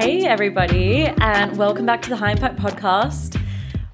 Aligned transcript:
Hey, 0.00 0.24
everybody, 0.24 1.02
and 1.04 1.58
welcome 1.58 1.84
back 1.84 2.00
to 2.00 2.08
the 2.08 2.16
High 2.16 2.30
Impact 2.30 2.56
Podcast. 2.56 3.38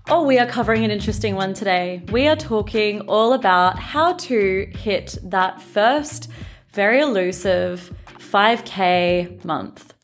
Oh, 0.08 0.24
we 0.24 0.38
are 0.38 0.46
covering 0.46 0.84
an 0.84 0.92
interesting 0.92 1.34
one 1.34 1.52
today. 1.52 2.00
We 2.12 2.28
are 2.28 2.36
talking 2.36 3.00
all 3.08 3.32
about 3.32 3.80
how 3.80 4.12
to 4.12 4.70
hit 4.72 5.18
that 5.24 5.60
first 5.60 6.30
very 6.70 7.00
elusive 7.00 7.92
5K 8.20 9.44
month. 9.44 9.94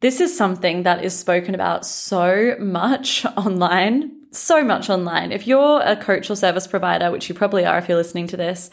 This 0.00 0.20
is 0.20 0.36
something 0.36 0.82
that 0.82 1.04
is 1.04 1.16
spoken 1.16 1.54
about 1.54 1.86
so 1.86 2.56
much 2.58 3.24
online, 3.36 4.10
so 4.32 4.64
much 4.64 4.90
online. 4.90 5.30
If 5.30 5.46
you're 5.46 5.80
a 5.82 5.94
coach 5.94 6.28
or 6.30 6.34
service 6.34 6.66
provider, 6.66 7.12
which 7.12 7.28
you 7.28 7.34
probably 7.36 7.64
are 7.64 7.78
if 7.78 7.88
you're 7.88 7.96
listening 7.96 8.26
to 8.26 8.36
this, 8.36 8.70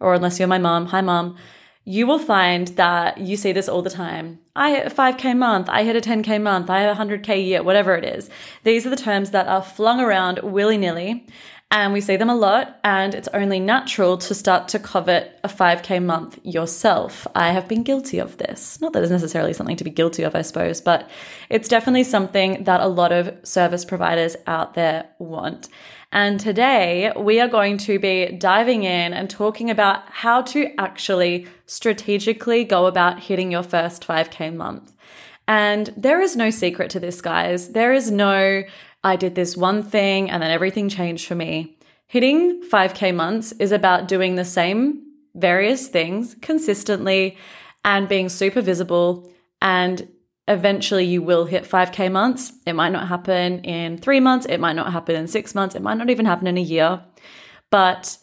or 0.00 0.14
unless 0.14 0.38
you're 0.38 0.48
my 0.48 0.56
mom, 0.56 0.86
hi 0.86 1.02
mom, 1.02 1.36
you 1.84 2.06
will 2.06 2.18
find 2.18 2.68
that 2.68 3.18
you 3.18 3.36
see 3.36 3.52
this 3.52 3.68
all 3.68 3.82
the 3.82 3.90
time. 3.90 4.38
I 4.54 4.70
hit 4.70 4.86
a 4.86 4.90
5K 4.90 5.36
month, 5.36 5.68
I 5.68 5.82
hit 5.82 5.96
a 5.96 6.00
10K 6.00 6.40
month, 6.40 6.70
I 6.70 6.80
have 6.80 6.96
a 6.96 7.00
100K 7.00 7.44
year, 7.44 7.62
whatever 7.62 7.94
it 7.94 8.04
is. 8.04 8.30
These 8.62 8.86
are 8.86 8.90
the 8.90 8.96
terms 8.96 9.30
that 9.30 9.48
are 9.48 9.62
flung 9.62 10.00
around 10.00 10.40
willy 10.42 10.78
nilly, 10.78 11.26
and 11.72 11.94
we 11.94 12.02
see 12.02 12.16
them 12.16 12.28
a 12.28 12.36
lot, 12.36 12.78
and 12.84 13.14
it's 13.14 13.28
only 13.32 13.58
natural 13.58 14.18
to 14.18 14.34
start 14.34 14.68
to 14.68 14.78
covet 14.78 15.40
a 15.42 15.48
5K 15.48 16.04
month 16.04 16.38
yourself. 16.44 17.26
I 17.34 17.50
have 17.50 17.66
been 17.66 17.82
guilty 17.82 18.18
of 18.18 18.36
this. 18.36 18.78
Not 18.82 18.92
that 18.92 19.02
it's 19.02 19.10
necessarily 19.10 19.54
something 19.54 19.76
to 19.76 19.84
be 19.84 19.90
guilty 19.90 20.22
of, 20.22 20.36
I 20.36 20.42
suppose, 20.42 20.82
but 20.82 21.08
it's 21.48 21.68
definitely 21.68 22.04
something 22.04 22.64
that 22.64 22.82
a 22.82 22.86
lot 22.86 23.10
of 23.10 23.34
service 23.42 23.86
providers 23.86 24.36
out 24.46 24.74
there 24.74 25.08
want. 25.18 25.70
And 26.12 26.38
today 26.38 27.10
we 27.16 27.40
are 27.40 27.48
going 27.48 27.78
to 27.78 27.98
be 27.98 28.32
diving 28.32 28.82
in 28.84 29.14
and 29.14 29.30
talking 29.30 29.70
about 29.70 30.02
how 30.10 30.42
to 30.42 30.70
actually 30.78 31.46
strategically 31.64 32.64
go 32.64 32.84
about 32.84 33.18
hitting 33.18 33.50
your 33.50 33.62
first 33.62 34.06
5K 34.06 34.54
month. 34.54 34.94
And 35.48 35.92
there 35.96 36.20
is 36.20 36.36
no 36.36 36.50
secret 36.50 36.90
to 36.90 37.00
this, 37.00 37.22
guys. 37.22 37.70
There 37.70 37.94
is 37.94 38.10
no, 38.10 38.62
I 39.04 39.16
did 39.16 39.34
this 39.34 39.56
one 39.56 39.82
thing 39.82 40.30
and 40.30 40.42
then 40.42 40.50
everything 40.50 40.88
changed 40.88 41.26
for 41.26 41.34
me. 41.34 41.76
Hitting 42.06 42.62
5K 42.62 43.14
months 43.14 43.52
is 43.52 43.72
about 43.72 44.08
doing 44.08 44.34
the 44.34 44.44
same 44.44 45.02
various 45.34 45.88
things 45.88 46.36
consistently 46.42 47.36
and 47.84 48.08
being 48.08 48.28
super 48.28 48.60
visible 48.60 49.30
and 49.60 50.08
eventually 50.48 51.04
you 51.04 51.22
will 51.22 51.46
hit 51.46 51.64
5K 51.64 52.12
months. 52.12 52.52
It 52.66 52.74
might 52.74 52.92
not 52.92 53.08
happen 53.08 53.60
in 53.64 53.98
three 53.98 54.20
months, 54.20 54.46
it 54.46 54.58
might 54.58 54.76
not 54.76 54.92
happen 54.92 55.16
in 55.16 55.26
six 55.26 55.54
months, 55.54 55.74
it 55.74 55.82
might 55.82 55.98
not 55.98 56.10
even 56.10 56.26
happen 56.26 56.46
in 56.46 56.58
a 56.58 56.62
year. 56.62 57.02
But 57.70 58.18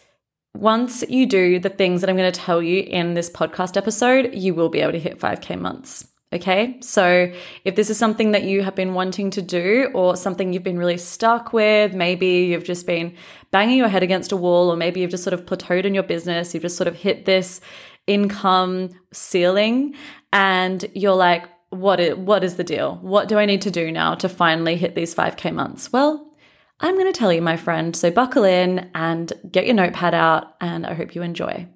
once 0.53 1.03
you 1.09 1.25
do 1.25 1.59
the 1.59 1.69
things 1.69 2.01
that 2.01 2.09
I'm 2.09 2.17
going 2.17 2.31
to 2.31 2.39
tell 2.39 2.61
you 2.61 2.81
in 2.81 3.13
this 3.13 3.29
podcast 3.29 3.77
episode, 3.77 4.33
you 4.33 4.53
will 4.53 4.69
be 4.69 4.81
able 4.81 4.91
to 4.93 4.99
hit 4.99 5.19
5K 5.19 5.59
months. 5.59 6.08
Okay, 6.31 6.79
so 6.81 7.31
if 7.65 7.75
this 7.75 7.89
is 7.89 7.97
something 7.97 8.33
that 8.33 8.43
you 8.43 8.61
have 8.61 8.75
been 8.75 8.93
wanting 8.93 9.31
to 9.31 9.41
do 9.41 9.89
or 9.95 10.15
something 10.15 10.53
you've 10.53 10.61
been 10.61 10.77
really 10.77 10.97
stuck 10.97 11.53
with, 11.53 11.95
maybe 11.95 12.27
you've 12.27 12.63
just 12.63 12.85
been 12.85 13.15
banging 13.49 13.79
your 13.79 13.87
head 13.87 14.03
against 14.03 14.31
a 14.31 14.37
wall, 14.37 14.71
or 14.71 14.75
maybe 14.75 14.99
you've 14.99 15.09
just 15.09 15.23
sort 15.23 15.33
of 15.33 15.47
plateaued 15.47 15.85
in 15.85 15.95
your 15.95 16.03
business, 16.03 16.53
you've 16.53 16.61
just 16.61 16.77
sort 16.77 16.87
of 16.87 16.95
hit 16.95 17.25
this 17.25 17.61
income 18.05 18.89
ceiling, 19.11 19.95
and 20.31 20.85
you're 20.93 21.15
like, 21.15 21.45
what 21.71 21.99
is, 21.99 22.15
what 22.15 22.43
is 22.43 22.57
the 22.57 22.63
deal? 22.63 22.99
What 23.01 23.27
do 23.27 23.39
I 23.39 23.47
need 23.47 23.63
to 23.63 23.71
do 23.71 23.91
now 23.91 24.13
to 24.15 24.29
finally 24.29 24.75
hit 24.75 24.93
these 24.93 25.15
5K 25.15 25.51
months? 25.51 25.91
Well, 25.91 26.31
I'm 26.79 26.93
going 26.93 27.11
to 27.11 27.19
tell 27.19 27.33
you, 27.33 27.41
my 27.41 27.57
friend. 27.57 27.95
So 27.95 28.11
buckle 28.11 28.43
in 28.43 28.91
and 28.93 29.33
get 29.51 29.65
your 29.65 29.75
notepad 29.75 30.13
out, 30.13 30.55
and 30.61 30.85
I 30.85 30.93
hope 30.93 31.15
you 31.15 31.23
enjoy. 31.23 31.67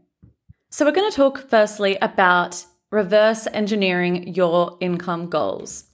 So, 0.70 0.86
we're 0.86 0.92
going 0.92 1.09
to 1.09 1.16
talk 1.16 1.50
firstly 1.50 1.98
about 2.02 2.66
reverse 2.94 3.48
engineering 3.48 4.36
your 4.36 4.78
income 4.80 5.28
goals. 5.28 5.86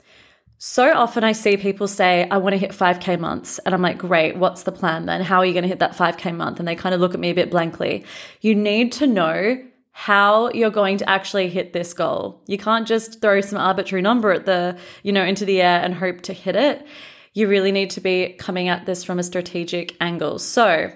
So 0.58 0.94
often 0.94 1.23
I 1.23 1.31
see 1.31 1.55
people 1.55 1.87
say, 1.87 2.27
I 2.30 2.37
want 2.37 2.52
to 2.52 2.58
hit 2.58 2.71
5K 2.71 3.17
months. 3.17 3.60
And 3.60 3.73
I'm 3.73 3.82
like, 3.82 3.98
great, 3.98 4.36
what's 4.36 4.64
the 4.64 4.73
plan 4.73 5.05
then? 5.05 5.21
How 5.21 5.38
are 5.38 5.45
you 5.45 5.54
going 5.54 5.64
to 5.64 5.70
hit 5.70 5.80
that 5.80 5.95
5K 5.95 6.36
month? 6.36 6.59
And 6.59 6.67
they 6.67 6.76
kind 6.76 6.93
of 6.93 6.99
look 6.99 7.14
at 7.14 7.20
me 7.21 7.30
a 7.30 7.33
bit 7.33 7.49
blankly. 7.49 8.04
You 8.42 8.54
need 8.54 8.92
to 8.93 9.08
know 9.08 9.64
how 9.93 10.49
you're 10.49 10.70
going 10.70 10.98
to 10.98 11.09
actually 11.09 11.48
hit 11.48 11.71
this 11.71 11.93
goal. 11.93 12.43
You 12.48 12.58
can't 12.58 12.86
just 12.86 13.21
throw 13.21 13.39
some 13.39 13.58
arbitrary 13.58 14.02
number 14.02 14.33
at 14.33 14.45
the, 14.45 14.77
you 15.02 15.14
know, 15.14 15.23
into 15.23 15.45
the 15.45 15.61
air 15.61 15.82
and 15.82 15.93
hope 15.93 16.20
to 16.23 16.33
hit 16.33 16.58
it. 16.58 16.86
You 17.33 17.48
really 17.48 17.71
need 17.71 17.92
to 17.92 18.02
be 18.02 18.33
coming 18.38 18.67
at 18.67 18.86
this 18.86 19.05
from 19.05 19.20
a 19.20 19.23
strategic 19.23 19.95
angle. 20.02 20.38
So, 20.39 20.92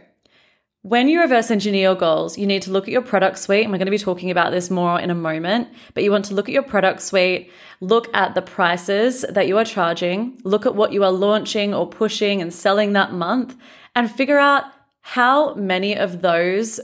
when 0.83 1.07
you 1.07 1.21
reverse 1.21 1.49
engineer 1.49 1.81
your 1.81 1.95
goals, 1.95 2.37
you 2.37 2.45
need 2.45 2.61
to 2.61 2.71
look 2.71 2.83
at 2.83 2.91
your 2.91 3.01
product 3.01 3.39
suite, 3.39 3.63
and 3.63 3.71
we're 3.71 3.77
going 3.77 3.87
to 3.87 3.91
be 3.91 3.97
talking 3.97 4.29
about 4.29 4.51
this 4.51 4.69
more 4.69 4.99
in 4.99 5.09
a 5.09 5.15
moment. 5.15 5.69
But 5.93 6.03
you 6.03 6.11
want 6.11 6.25
to 6.25 6.33
look 6.33 6.49
at 6.49 6.53
your 6.53 6.61
product 6.61 7.01
suite, 7.01 7.49
look 7.79 8.13
at 8.13 8.35
the 8.35 8.41
prices 8.41 9.25
that 9.29 9.47
you 9.47 9.57
are 9.57 9.63
charging, 9.63 10.37
look 10.43 10.65
at 10.65 10.75
what 10.75 10.91
you 10.91 11.05
are 11.05 11.11
launching 11.11 11.73
or 11.73 11.87
pushing 11.87 12.41
and 12.41 12.53
selling 12.53 12.91
that 12.93 13.13
month, 13.13 13.55
and 13.95 14.11
figure 14.11 14.39
out 14.39 14.65
how 14.99 15.53
many 15.55 15.95
of 15.95 16.21
those 16.21 16.81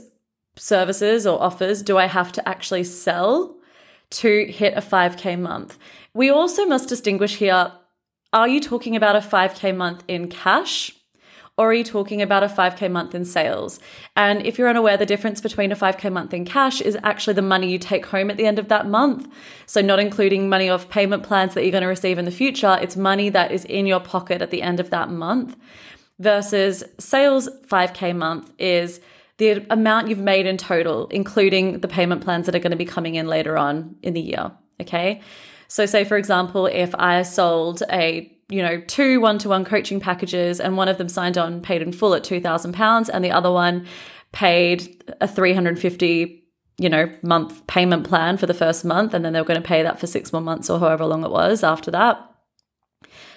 services 0.56 1.26
or 1.26 1.40
offers 1.40 1.82
do 1.82 1.98
I 1.98 2.06
have 2.06 2.32
to 2.32 2.48
actually 2.48 2.84
sell 2.84 3.54
to 4.10 4.46
hit 4.46 4.72
a 4.78 4.80
5K 4.80 5.38
month? 5.38 5.78
We 6.14 6.30
also 6.30 6.64
must 6.64 6.88
distinguish 6.88 7.36
here 7.36 7.72
are 8.32 8.48
you 8.48 8.60
talking 8.60 8.94
about 8.94 9.16
a 9.16 9.20
5K 9.20 9.76
month 9.76 10.04
in 10.06 10.28
cash? 10.28 10.92
You 11.72 11.84
talking 11.84 12.22
about 12.22 12.42
a 12.42 12.48
5K 12.48 12.90
month 12.90 13.14
in 13.14 13.24
sales? 13.24 13.78
And 14.16 14.44
if 14.46 14.58
you're 14.58 14.68
unaware, 14.68 14.96
the 14.96 15.06
difference 15.06 15.40
between 15.40 15.70
a 15.70 15.76
5K 15.76 16.10
month 16.10 16.32
in 16.32 16.44
cash 16.44 16.80
is 16.80 16.96
actually 17.02 17.34
the 17.34 17.42
money 17.42 17.70
you 17.70 17.78
take 17.78 18.06
home 18.06 18.30
at 18.30 18.36
the 18.36 18.46
end 18.46 18.58
of 18.58 18.68
that 18.68 18.86
month. 18.86 19.28
So, 19.66 19.80
not 19.80 20.00
including 20.00 20.48
money 20.48 20.68
off 20.68 20.88
payment 20.88 21.22
plans 21.22 21.54
that 21.54 21.62
you're 21.62 21.70
going 21.70 21.82
to 21.82 21.88
receive 21.88 22.18
in 22.18 22.24
the 22.24 22.30
future, 22.30 22.78
it's 22.80 22.96
money 22.96 23.28
that 23.28 23.52
is 23.52 23.64
in 23.66 23.86
your 23.86 24.00
pocket 24.00 24.42
at 24.42 24.50
the 24.50 24.62
end 24.62 24.80
of 24.80 24.90
that 24.90 25.10
month. 25.10 25.56
Versus 26.18 26.82
sales 26.98 27.48
5K 27.68 28.16
month 28.16 28.52
is 28.58 29.00
the 29.38 29.66
amount 29.70 30.08
you've 30.08 30.18
made 30.18 30.46
in 30.46 30.56
total, 30.56 31.06
including 31.08 31.80
the 31.80 31.88
payment 31.88 32.22
plans 32.22 32.46
that 32.46 32.54
are 32.54 32.58
going 32.58 32.72
to 32.72 32.76
be 32.76 32.84
coming 32.84 33.14
in 33.14 33.26
later 33.26 33.56
on 33.56 33.96
in 34.02 34.14
the 34.14 34.20
year. 34.20 34.50
Okay. 34.80 35.20
So, 35.68 35.86
say 35.86 36.04
for 36.04 36.16
example, 36.16 36.66
if 36.66 36.94
I 36.96 37.22
sold 37.22 37.82
a 37.90 38.36
you 38.50 38.62
know 38.62 38.80
two 38.82 39.20
one-to-one 39.20 39.64
coaching 39.64 40.00
packages 40.00 40.60
and 40.60 40.76
one 40.76 40.88
of 40.88 40.98
them 40.98 41.08
signed 41.08 41.38
on 41.38 41.60
paid 41.60 41.82
in 41.82 41.92
full 41.92 42.14
at 42.14 42.24
£2000 42.24 43.10
and 43.12 43.24
the 43.24 43.30
other 43.30 43.50
one 43.50 43.86
paid 44.32 45.02
a 45.20 45.28
350 45.28 46.44
you 46.78 46.88
know 46.88 47.10
month 47.22 47.66
payment 47.66 48.08
plan 48.08 48.36
for 48.36 48.46
the 48.46 48.54
first 48.54 48.84
month 48.84 49.14
and 49.14 49.24
then 49.24 49.32
they 49.32 49.40
were 49.40 49.46
going 49.46 49.60
to 49.60 49.66
pay 49.66 49.82
that 49.82 50.00
for 50.00 50.06
six 50.06 50.32
more 50.32 50.42
months 50.42 50.68
or 50.68 50.78
however 50.78 51.04
long 51.04 51.24
it 51.24 51.30
was 51.30 51.62
after 51.62 51.90
that 51.90 52.26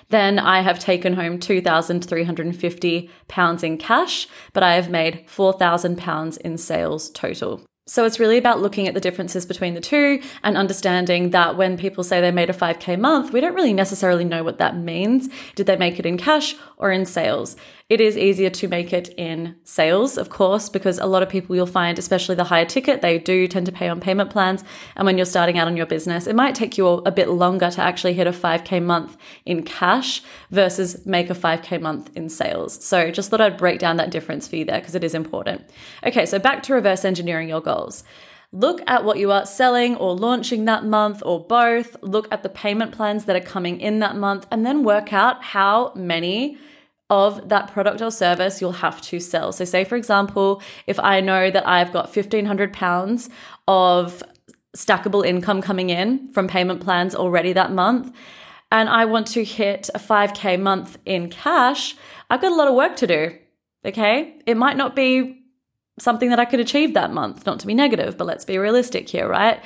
then 0.10 0.38
I 0.38 0.62
have 0.62 0.80
taken 0.80 1.14
home 1.14 1.40
£2,350 1.40 3.64
in 3.64 3.78
cash, 3.78 4.28
but 4.52 4.62
I 4.62 4.76
have 4.76 4.90
made 4.90 5.26
£4,000 5.28 6.38
in 6.38 6.58
sales 6.58 7.10
total. 7.10 7.66
So 7.86 8.06
it's 8.06 8.18
really 8.18 8.38
about 8.38 8.62
looking 8.62 8.88
at 8.88 8.94
the 8.94 9.02
differences 9.02 9.46
between 9.46 9.74
the 9.74 9.82
two 9.82 10.22
and 10.42 10.56
understanding 10.56 11.32
that 11.32 11.58
when 11.58 11.78
people 11.78 12.06
say 12.06 12.22
they 12.22 12.32
made 12.32 12.50
a 12.50 12.54
5K 12.54 12.98
month, 12.98 13.34
we 13.34 13.42
don't 13.42 13.56
really 13.56 13.74
necessarily 13.74 14.24
know 14.24 14.42
what 14.42 14.58
that 14.60 14.78
means. 14.78 15.28
Did 15.56 15.66
they 15.66 15.76
make 15.76 16.00
it 16.00 16.06
in 16.06 16.18
cash 16.18 16.56
or 16.78 16.92
in 16.92 17.06
sales? 17.06 17.58
It 17.94 18.02
is 18.02 18.18
easier 18.18 18.50
to 18.50 18.68
make 18.68 18.92
it 18.92 19.14
in 19.20 19.56
sales, 19.66 20.18
of 20.18 20.32
course, 20.32 20.68
because 20.68 20.98
a 20.98 21.06
lot 21.06 21.22
of 21.22 21.30
people 21.30 21.56
you'll 21.56 21.68
find, 21.68 22.00
especially 22.00 22.34
the 22.34 22.44
higher 22.44 22.66
ticket, 22.66 23.04
they 23.04 23.20
do 23.20 23.48
tend 23.48 23.68
to 23.68 23.72
pay 23.72 23.88
on 23.88 24.00
payment 24.02 24.32
plans. 24.32 24.64
And 24.96 25.06
when 25.06 25.16
you're 25.16 25.28
starting 25.28 25.60
out 25.60 25.68
on 25.68 25.78
your 25.78 25.86
business, 25.86 26.26
it 26.26 26.36
might 26.36 26.56
take 26.56 26.76
you 26.76 26.88
a 26.88 27.12
bit 27.12 27.30
longer 27.30 27.70
to 27.70 27.82
actually 27.82 28.14
hit 28.14 28.26
a 28.26 28.32
5K 28.32 28.82
month 28.82 29.16
in 29.46 29.62
cash 29.62 30.24
versus 30.50 31.06
make 31.06 31.30
a 31.30 31.36
5K 31.36 31.80
month 31.80 32.10
in 32.16 32.30
sales. 32.30 32.84
So 32.84 33.12
just 33.12 33.30
thought 33.30 33.42
I'd 33.42 33.58
break 33.58 33.78
down 33.78 33.98
that 33.98 34.10
difference 34.10 34.48
for 34.48 34.56
you 34.56 34.66
there 34.66 34.80
because 34.80 34.96
it 34.96 35.04
is 35.04 35.14
important. 35.14 35.62
Okay, 36.04 36.26
so 36.26 36.40
back 36.40 36.64
to 36.64 36.74
reverse 36.74 37.06
engineering 37.06 37.48
your 37.48 37.62
goals. 37.62 38.04
Look 38.52 38.82
at 38.90 39.06
what 39.06 39.20
you 39.20 39.32
are 39.32 39.46
selling 39.46 39.98
or 39.98 40.16
launching 40.16 40.66
that 40.66 40.84
month 40.84 41.22
or 41.24 41.46
both. 41.46 41.96
Look 42.02 42.28
at 42.34 42.42
the 42.42 42.50
payment 42.50 42.92
plans 42.92 43.26
that 43.26 43.36
are 43.36 43.48
coming 43.48 43.80
in 43.80 44.00
that 44.00 44.16
month 44.16 44.48
and 44.50 44.66
then 44.66 44.84
work 44.84 45.14
out 45.14 45.44
how 45.44 45.94
many 45.94 46.58
of 47.10 47.50
that 47.50 47.72
product 47.72 48.02
or 48.02 48.12
service 48.12 48.62
you'll 48.62 48.72
have 48.72 49.02
to 49.02 49.20
sell. 49.20 49.52
So, 49.52 49.66
say 49.66 49.84
for 49.84 49.96
example, 49.96 50.62
if 50.88 51.00
I 51.00 51.22
know 51.22 51.52
that 51.52 51.68
I've 51.68 51.94
got 51.94 52.12
£1,500 52.12 53.30
of 53.68 54.24
stackable 54.76 55.26
income 55.26 55.62
coming 55.62 55.90
in 55.90 56.28
from 56.30 56.48
payment 56.48 56.82
plans 56.82 57.14
already 57.14 57.54
that 57.54 57.72
month, 57.72 58.16
and 58.72 58.90
I 58.90 59.06
want 59.06 59.28
to 59.28 59.44
hit 59.44 59.90
a 59.94 60.00
5K 60.00 60.60
month 60.60 60.98
in 61.06 61.30
cash, 61.30 61.96
I've 62.30 62.42
got 62.42 62.52
a 62.52 62.56
lot 62.56 62.68
of 62.68 62.74
work 62.74 62.96
to 62.98 63.08
do. 63.08 63.38
Okay. 63.86 64.40
It 64.48 64.58
might 64.58 64.78
not 64.78 64.96
be 64.96 65.44
something 66.00 66.30
that 66.30 66.40
I 66.40 66.46
could 66.46 66.60
achieve 66.60 66.96
that 66.96 67.12
month, 67.14 67.46
not 67.46 67.60
to 67.60 67.68
be 67.68 67.76
negative, 67.76 68.18
but 68.18 68.26
let's 68.26 68.46
be 68.46 68.58
realistic 68.58 69.08
here, 69.08 69.28
right? 69.28 69.64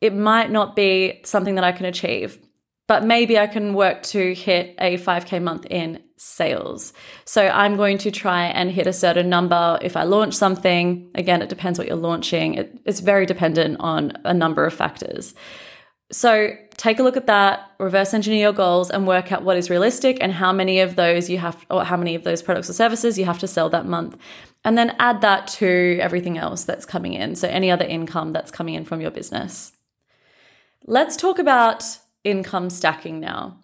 It 0.00 0.14
might 0.14 0.50
not 0.50 0.74
be 0.74 1.20
something 1.24 1.56
that 1.56 1.64
I 1.64 1.72
can 1.72 1.84
achieve 1.84 2.38
but 2.88 3.04
maybe 3.04 3.38
I 3.38 3.46
can 3.46 3.74
work 3.74 4.02
to 4.04 4.34
hit 4.34 4.74
a 4.78 4.96
5K 4.96 5.40
month 5.40 5.66
in 5.66 6.02
sales. 6.16 6.92
So 7.26 7.46
I'm 7.46 7.76
going 7.76 7.98
to 7.98 8.10
try 8.10 8.46
and 8.46 8.70
hit 8.70 8.86
a 8.86 8.92
certain 8.92 9.28
number 9.28 9.78
if 9.82 9.96
I 9.96 10.02
launch 10.02 10.34
something. 10.34 11.08
Again, 11.14 11.42
it 11.42 11.50
depends 11.50 11.78
what 11.78 11.86
you're 11.86 11.96
launching, 11.96 12.54
it, 12.54 12.80
it's 12.84 13.00
very 13.00 13.26
dependent 13.26 13.76
on 13.78 14.14
a 14.24 14.34
number 14.34 14.64
of 14.64 14.74
factors. 14.74 15.34
So 16.10 16.52
take 16.78 16.98
a 16.98 17.02
look 17.02 17.18
at 17.18 17.26
that, 17.26 17.70
reverse 17.78 18.14
engineer 18.14 18.40
your 18.40 18.52
goals 18.54 18.90
and 18.90 19.06
work 19.06 19.30
out 19.30 19.42
what 19.42 19.58
is 19.58 19.68
realistic 19.68 20.16
and 20.22 20.32
how 20.32 20.52
many 20.52 20.80
of 20.80 20.96
those 20.96 21.28
you 21.28 21.36
have 21.36 21.66
or 21.70 21.84
how 21.84 21.98
many 21.98 22.14
of 22.14 22.24
those 22.24 22.40
products 22.40 22.70
or 22.70 22.72
services 22.72 23.18
you 23.18 23.26
have 23.26 23.38
to 23.40 23.46
sell 23.46 23.68
that 23.68 23.84
month. 23.84 24.16
And 24.64 24.78
then 24.78 24.96
add 24.98 25.20
that 25.20 25.46
to 25.58 25.98
everything 26.00 26.38
else 26.38 26.64
that's 26.64 26.86
coming 26.86 27.12
in. 27.12 27.36
So 27.36 27.46
any 27.46 27.70
other 27.70 27.84
income 27.84 28.32
that's 28.32 28.50
coming 28.50 28.74
in 28.74 28.86
from 28.86 29.02
your 29.02 29.10
business. 29.10 29.72
Let's 30.86 31.16
talk 31.16 31.38
about 31.38 31.84
income 32.28 32.70
stacking 32.70 33.20
now. 33.20 33.58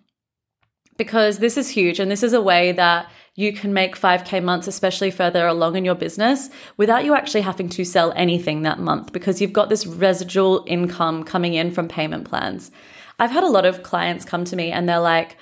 Because 0.97 1.39
this 1.39 1.57
is 1.57 1.71
huge 1.71 1.99
and 1.99 2.11
this 2.11 2.23
is 2.23 2.33
a 2.33 2.41
way 2.41 2.73
that 2.73 3.11
you 3.35 3.53
can 3.53 3.73
make 3.73 3.99
5K 3.99 4.43
months, 4.43 4.69
especially 4.69 5.11
further 5.11 5.47
along 5.47 5.77
in 5.77 5.85
your 5.85 5.97
business, 5.97 6.51
without 6.77 7.05
you 7.05 7.15
actually 7.15 7.41
having 7.41 7.69
to 7.71 7.85
sell 7.85 8.13
anything 8.15 8.63
that 8.63 8.79
month 8.79 9.13
because 9.13 9.41
you've 9.41 9.53
got 9.53 9.69
this 9.69 9.87
residual 9.87 10.65
income 10.69 11.25
coming 11.25 11.55
in 11.55 11.73
from 11.73 11.89
payment 11.89 12.29
plans. 12.29 12.71
I've 13.19 13.33
had 13.33 13.43
a 13.43 13.49
lot 13.49 13.67
of 13.67 13.83
clients 13.83 14.25
come 14.25 14.45
to 14.45 14.57
me 14.57 14.71
and 14.71 14.89
they're 14.89 15.01
like, 15.01 15.37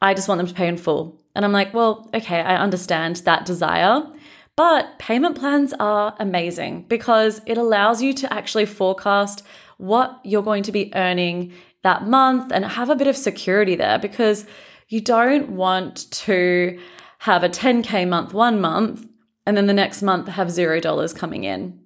I 0.00 0.14
just 0.14 0.28
want 0.28 0.38
them 0.38 0.46
to 0.46 0.54
pay 0.54 0.68
in 0.68 0.78
full. 0.78 1.20
And 1.34 1.44
I'm 1.44 1.52
like, 1.52 1.74
well, 1.74 2.08
okay, 2.14 2.40
I 2.40 2.56
understand 2.56 3.16
that 3.16 3.44
desire. 3.44 4.02
But 4.56 4.98
payment 4.98 5.36
plans 5.36 5.74
are 5.80 6.14
amazing 6.18 6.86
because 6.88 7.40
it 7.44 7.58
allows 7.58 8.02
you 8.02 8.12
to 8.14 8.32
actually 8.32 8.66
forecast 8.66 9.44
what 9.78 10.20
you're 10.22 10.42
going 10.42 10.62
to 10.62 10.72
be 10.72 10.92
earning 10.94 11.52
that 11.84 12.06
month 12.08 12.50
and 12.50 12.64
have 12.64 12.90
a 12.90 12.96
bit 12.96 13.06
of 13.06 13.16
security 13.16 13.76
there 13.76 13.98
because 13.98 14.46
you 14.88 15.00
don't 15.00 15.50
want 15.50 16.10
to 16.10 16.78
have 17.20 17.44
a 17.44 17.48
10K 17.48 18.08
month 18.08 18.34
one 18.34 18.60
month 18.60 19.06
and 19.46 19.56
then 19.56 19.66
the 19.66 19.72
next 19.72 20.02
month 20.02 20.26
have 20.28 20.50
zero 20.50 20.80
dollars 20.80 21.12
coming 21.12 21.44
in. 21.44 21.83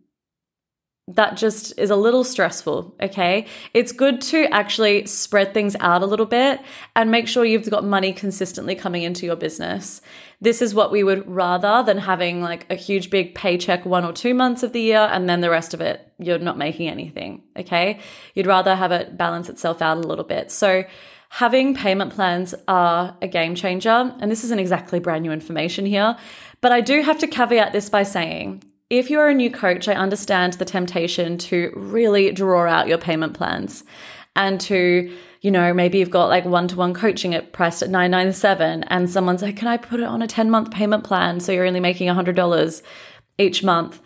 That 1.15 1.39
just 1.39 1.79
is 1.79 1.89
a 1.91 1.97
little 1.97 2.23
stressful, 2.23 2.95
okay? 3.01 3.47
It's 3.73 3.93
good 3.93 4.21
to 4.23 4.45
actually 4.53 5.07
spread 5.07 5.55
things 5.55 5.75
out 5.81 6.03
a 6.03 6.07
little 6.07 6.27
bit 6.27 6.61
and 6.95 7.11
make 7.11 7.27
sure 7.27 7.47
you've 7.47 7.71
got 7.71 7.83
money 7.83 8.13
consistently 8.13 8.75
coming 8.75 9.05
into 9.05 9.25
your 9.25 9.37
business. 9.37 10.03
This 10.41 10.61
is 10.61 10.75
what 10.75 10.93
we 10.93 11.03
would 11.03 11.27
rather 11.27 11.83
than 11.83 11.97
having 11.97 12.43
like 12.43 12.67
a 12.71 12.75
huge 12.75 13.09
big 13.09 13.35
paycheck 13.35 13.87
one 13.87 14.05
or 14.05 14.13
two 14.13 14.35
months 14.35 14.63
of 14.63 14.75
the 14.75 14.83
year 14.83 15.09
and 15.11 15.29
then 15.29 15.41
the 15.41 15.51
rest 15.51 15.73
of 15.73 15.81
it 15.81 16.13
you're 16.19 16.39
not 16.39 16.59
making 16.59 16.89
anything, 16.89 17.43
okay? 17.57 18.01
You'd 18.35 18.47
rather 18.47 18.75
have 18.75 18.93
it 18.93 19.17
balance 19.17 19.49
itself 19.49 19.81
out 19.81 19.97
a 19.97 20.01
little 20.01 20.25
bit. 20.25 20.51
So, 20.51 20.85
having 21.31 21.75
payment 21.75 22.13
plans 22.15 22.55
are 22.67 23.17
a 23.23 23.29
game 23.29 23.55
changer. 23.55 24.13
And 24.21 24.31
this 24.31 24.45
isn't 24.45 24.59
exactly 24.59 24.99
brand 24.99 25.23
new 25.23 25.33
information 25.33 25.87
here, 25.87 26.17
but 26.61 26.73
I 26.73 26.81
do 26.81 27.03
have 27.03 27.19
to 27.19 27.27
caveat 27.27 27.73
this 27.73 27.89
by 27.89 28.03
saying 28.03 28.63
if 28.91 29.11
you're 29.11 29.29
a 29.29 29.35
new 29.35 29.51
coach, 29.51 29.87
I 29.89 29.95
understand 29.95 30.55
the 30.55 30.65
temptation 30.65 31.37
to 31.39 31.73
really 31.77 32.33
draw 32.33 32.69
out 32.69 32.89
your 32.89 32.99
payment 32.99 33.35
plans 33.35 33.85
and 34.35 34.61
to, 34.63 35.15
you 35.43 35.51
know, 35.51 35.75
maybe 35.75 35.99
you've 35.99 36.11
got 36.11 36.29
like 36.29 36.45
one 36.45 36.69
to 36.69 36.77
one 36.77 36.95
coaching 36.95 37.35
at 37.35 37.53
priced 37.53 37.83
at 37.83 37.91
997 37.91 38.85
and 38.85 39.11
someone's 39.11 39.43
like, 39.43 39.57
can 39.57 39.69
I 39.69 39.77
put 39.77 40.01
it 40.01 40.07
on 40.07 40.23
a 40.23 40.27
10 40.27 40.51
month 40.51 40.71
payment 40.71 41.05
plan? 41.05 41.41
So 41.41 41.53
you're 41.53 41.67
only 41.67 41.81
making 41.81 42.09
$100 42.09 42.83
each 43.37 43.63
month. 43.63 44.01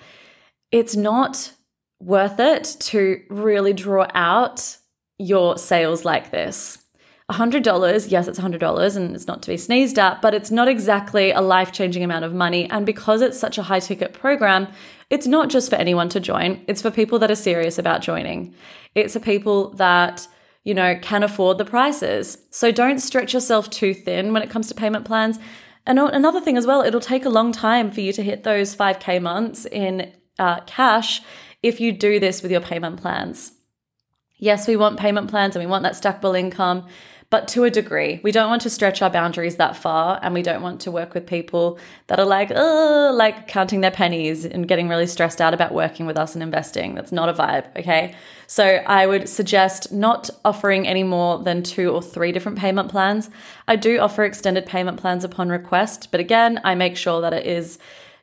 It's 0.72 0.96
not 0.96 1.52
worth 2.00 2.40
it 2.40 2.76
to 2.80 3.22
really 3.28 3.72
draw 3.72 4.08
out 4.14 4.76
your 5.18 5.58
sales 5.58 6.04
like 6.04 6.32
this. 6.32 6.81
$100, 7.32 8.10
yes, 8.10 8.28
it's 8.28 8.38
$100 8.38 8.96
and 8.96 9.14
it's 9.14 9.26
not 9.26 9.42
to 9.42 9.50
be 9.50 9.56
sneezed 9.56 9.98
at, 9.98 10.22
but 10.22 10.34
it's 10.34 10.50
not 10.50 10.68
exactly 10.68 11.30
a 11.30 11.40
life 11.40 11.72
changing 11.72 12.02
amount 12.02 12.24
of 12.24 12.34
money. 12.34 12.68
And 12.70 12.86
because 12.86 13.22
it's 13.22 13.38
such 13.38 13.58
a 13.58 13.62
high 13.62 13.80
ticket 13.80 14.12
program, 14.12 14.68
it's 15.10 15.26
not 15.26 15.48
just 15.48 15.70
for 15.70 15.76
anyone 15.76 16.08
to 16.10 16.20
join, 16.20 16.64
it's 16.68 16.82
for 16.82 16.90
people 16.90 17.18
that 17.18 17.30
are 17.30 17.36
serious 17.36 17.78
about 17.78 18.02
joining. 18.02 18.54
It's 18.94 19.12
for 19.14 19.20
people 19.20 19.70
that, 19.74 20.26
you 20.64 20.74
know, 20.74 20.98
can 21.00 21.22
afford 21.22 21.58
the 21.58 21.64
prices. 21.64 22.38
So 22.50 22.70
don't 22.70 22.98
stretch 22.98 23.34
yourself 23.34 23.68
too 23.70 23.94
thin 23.94 24.32
when 24.32 24.42
it 24.42 24.50
comes 24.50 24.68
to 24.68 24.74
payment 24.74 25.04
plans. 25.04 25.38
And 25.86 25.98
another 25.98 26.40
thing 26.40 26.56
as 26.56 26.66
well, 26.66 26.82
it'll 26.82 27.00
take 27.00 27.24
a 27.24 27.30
long 27.30 27.52
time 27.52 27.90
for 27.90 28.00
you 28.00 28.12
to 28.12 28.22
hit 28.22 28.44
those 28.44 28.76
5K 28.76 29.20
months 29.20 29.66
in 29.66 30.12
uh, 30.38 30.60
cash 30.60 31.20
if 31.62 31.80
you 31.80 31.92
do 31.92 32.20
this 32.20 32.42
with 32.42 32.50
your 32.50 32.60
payment 32.60 33.00
plans. 33.00 33.52
Yes, 34.38 34.66
we 34.66 34.76
want 34.76 34.98
payment 34.98 35.30
plans 35.30 35.54
and 35.54 35.64
we 35.64 35.70
want 35.70 35.84
that 35.84 35.94
stackable 35.94 36.38
income 36.38 36.86
but 37.32 37.48
to 37.48 37.64
a 37.64 37.70
degree. 37.70 38.20
We 38.22 38.30
don't 38.30 38.50
want 38.50 38.60
to 38.60 38.68
stretch 38.68 39.00
our 39.00 39.08
boundaries 39.08 39.56
that 39.56 39.74
far, 39.74 40.20
and 40.22 40.34
we 40.34 40.42
don't 40.42 40.60
want 40.60 40.82
to 40.82 40.90
work 40.90 41.14
with 41.14 41.26
people 41.26 41.78
that 42.08 42.20
are 42.20 42.26
like, 42.26 42.52
oh, 42.54 43.10
like 43.14 43.48
counting 43.48 43.80
their 43.80 43.90
pennies 43.90 44.44
and 44.44 44.68
getting 44.68 44.86
really 44.86 45.06
stressed 45.06 45.40
out 45.40 45.54
about 45.54 45.72
working 45.72 46.04
with 46.04 46.18
us 46.18 46.34
and 46.34 46.42
investing. 46.42 46.94
That's 46.94 47.10
not 47.10 47.30
a 47.30 47.32
vibe, 47.32 47.74
okay? 47.74 48.14
So 48.46 48.64
I 48.66 49.06
would 49.06 49.30
suggest 49.30 49.90
not 49.90 50.28
offering 50.44 50.86
any 50.86 51.04
more 51.04 51.38
than 51.38 51.62
two 51.62 51.88
or 51.88 52.02
three 52.02 52.32
different 52.32 52.58
payment 52.58 52.90
plans. 52.90 53.30
I 53.66 53.76
do 53.76 53.98
offer 53.98 54.24
extended 54.24 54.66
payment 54.66 55.00
plans 55.00 55.24
upon 55.24 55.48
request, 55.48 56.08
but 56.10 56.20
again, 56.20 56.60
I 56.64 56.74
make 56.74 56.98
sure 56.98 57.22
that 57.22 57.32
it 57.32 57.46
is 57.46 57.78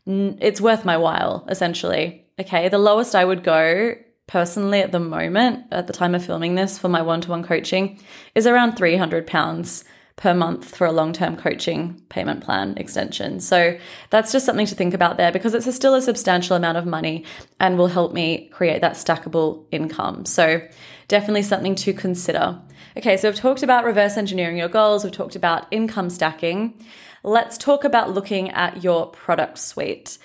it's 0.05 0.61
worth 0.61 0.85
my 0.85 0.97
while 0.97 1.47
essentially. 1.49 2.25
Okay, 2.39 2.69
the 2.69 2.77
lowest 2.77 3.15
I 3.15 3.25
would 3.25 3.43
go 3.43 3.95
personally 4.29 4.79
at 4.79 4.91
the 4.91 4.99
moment, 4.99 5.65
at 5.71 5.87
the 5.87 5.93
time 5.93 6.13
of 6.13 6.23
filming 6.23 6.53
this 6.53 6.77
for 6.77 6.87
my 6.87 7.01
one 7.01 7.19
to 7.19 7.29
one 7.31 7.43
coaching, 7.43 7.99
is 8.35 8.45
around 8.45 8.73
£300 8.73 9.83
per 10.17 10.35
month 10.35 10.75
for 10.75 10.85
a 10.85 10.91
long 10.91 11.13
term 11.13 11.35
coaching 11.35 11.99
payment 12.09 12.43
plan 12.43 12.77
extension. 12.77 13.39
So 13.39 13.77
that's 14.11 14.31
just 14.31 14.45
something 14.45 14.67
to 14.67 14.75
think 14.75 14.93
about 14.93 15.17
there 15.17 15.31
because 15.31 15.55
it's 15.55 15.65
a 15.65 15.73
still 15.73 15.95
a 15.95 16.01
substantial 16.01 16.55
amount 16.55 16.77
of 16.77 16.85
money 16.85 17.25
and 17.59 17.75
will 17.75 17.87
help 17.87 18.13
me 18.13 18.49
create 18.53 18.81
that 18.81 18.93
stackable 18.93 19.65
income. 19.71 20.25
So 20.25 20.61
definitely 21.07 21.41
something 21.41 21.73
to 21.75 21.93
consider. 21.93 22.59
Okay, 22.97 23.17
so 23.17 23.29
we've 23.29 23.39
talked 23.39 23.63
about 23.63 23.83
reverse 23.83 24.15
engineering 24.15 24.57
your 24.57 24.69
goals, 24.69 25.03
we've 25.03 25.11
talked 25.11 25.35
about 25.35 25.65
income 25.71 26.11
stacking. 26.11 26.85
Let's 27.23 27.57
talk 27.57 27.83
about 27.83 28.11
looking 28.13 28.51
at 28.51 28.83
your 28.83 29.07
product 29.07 29.57
suite. 29.57 30.19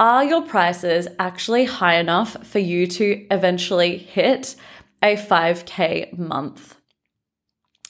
Are 0.00 0.24
your 0.24 0.42
prices 0.42 1.06
actually 1.20 1.66
high 1.66 1.96
enough 1.96 2.44
for 2.44 2.58
you 2.58 2.88
to 2.88 3.26
eventually 3.30 3.96
hit 3.96 4.56
a 5.00 5.14
5K 5.14 6.18
month? 6.18 6.76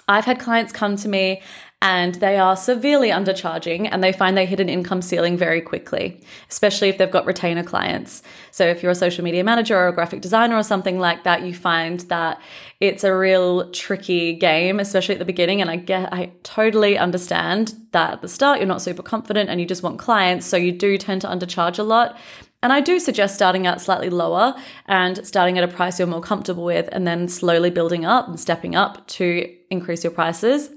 I've 0.07 0.27
had 0.27 0.39
clients 0.39 0.71
come 0.71 0.97
to 0.97 1.09
me 1.09 1.41
and 1.85 2.15
they 2.15 2.39
are 2.39 2.57
severely 2.57 3.11
undercharging 3.11 3.87
and 3.93 4.03
they 4.03 4.11
find 4.11 4.39
they 4.39 4.47
hit 4.47 4.59
an 4.59 4.71
income 4.71 5.03
ceiling 5.03 5.37
very 5.37 5.61
quickly, 5.61 6.19
especially 6.49 6.89
if 6.89 6.97
they've 6.97 7.11
got 7.11 7.27
retainer 7.27 7.63
clients. 7.63 8.23
So, 8.53 8.65
if 8.65 8.83
you're 8.83 8.93
a 8.93 8.95
social 8.95 9.23
media 9.23 9.45
manager 9.45 9.77
or 9.77 9.89
a 9.89 9.93
graphic 9.93 10.23
designer 10.23 10.57
or 10.57 10.63
something 10.63 10.99
like 10.99 11.25
that, 11.25 11.43
you 11.43 11.53
find 11.53 12.01
that 12.09 12.41
it's 12.81 13.05
a 13.05 13.15
real 13.15 13.71
tricky 13.71 14.33
game, 14.33 14.81
especially 14.81 15.15
at 15.15 15.19
the 15.19 15.27
beginning. 15.27 15.61
And 15.61 15.71
I 15.71 15.77
get, 15.77 16.11
I 16.11 16.33
totally 16.43 16.97
understand 16.97 17.75
that 17.93 18.15
at 18.15 18.23
the 18.23 18.29
start 18.29 18.61
you're 18.61 18.67
not 18.67 18.81
super 18.81 19.03
confident 19.03 19.51
and 19.51 19.61
you 19.61 19.67
just 19.67 19.83
want 19.83 19.99
clients. 19.99 20.47
So, 20.47 20.57
you 20.57 20.73
do 20.73 20.97
tend 20.97 21.21
to 21.21 21.29
undercharge 21.29 21.79
a 21.79 21.83
lot. 21.83 22.17
And 22.63 22.73
I 22.73 22.81
do 22.81 22.99
suggest 22.99 23.35
starting 23.35 23.67
out 23.67 23.83
slightly 23.83 24.09
lower 24.09 24.55
and 24.87 25.27
starting 25.27 25.59
at 25.59 25.65
a 25.65 25.69
price 25.69 25.99
you're 25.99 26.09
more 26.09 26.23
comfortable 26.23 26.65
with, 26.65 26.89
and 26.93 27.07
then 27.07 27.29
slowly 27.29 27.69
building 27.69 28.07
up 28.07 28.27
and 28.27 28.41
stepping 28.41 28.75
up 28.75 29.07
to 29.09 29.55
increase 29.69 30.03
your 30.03 30.13
prices. 30.15 30.71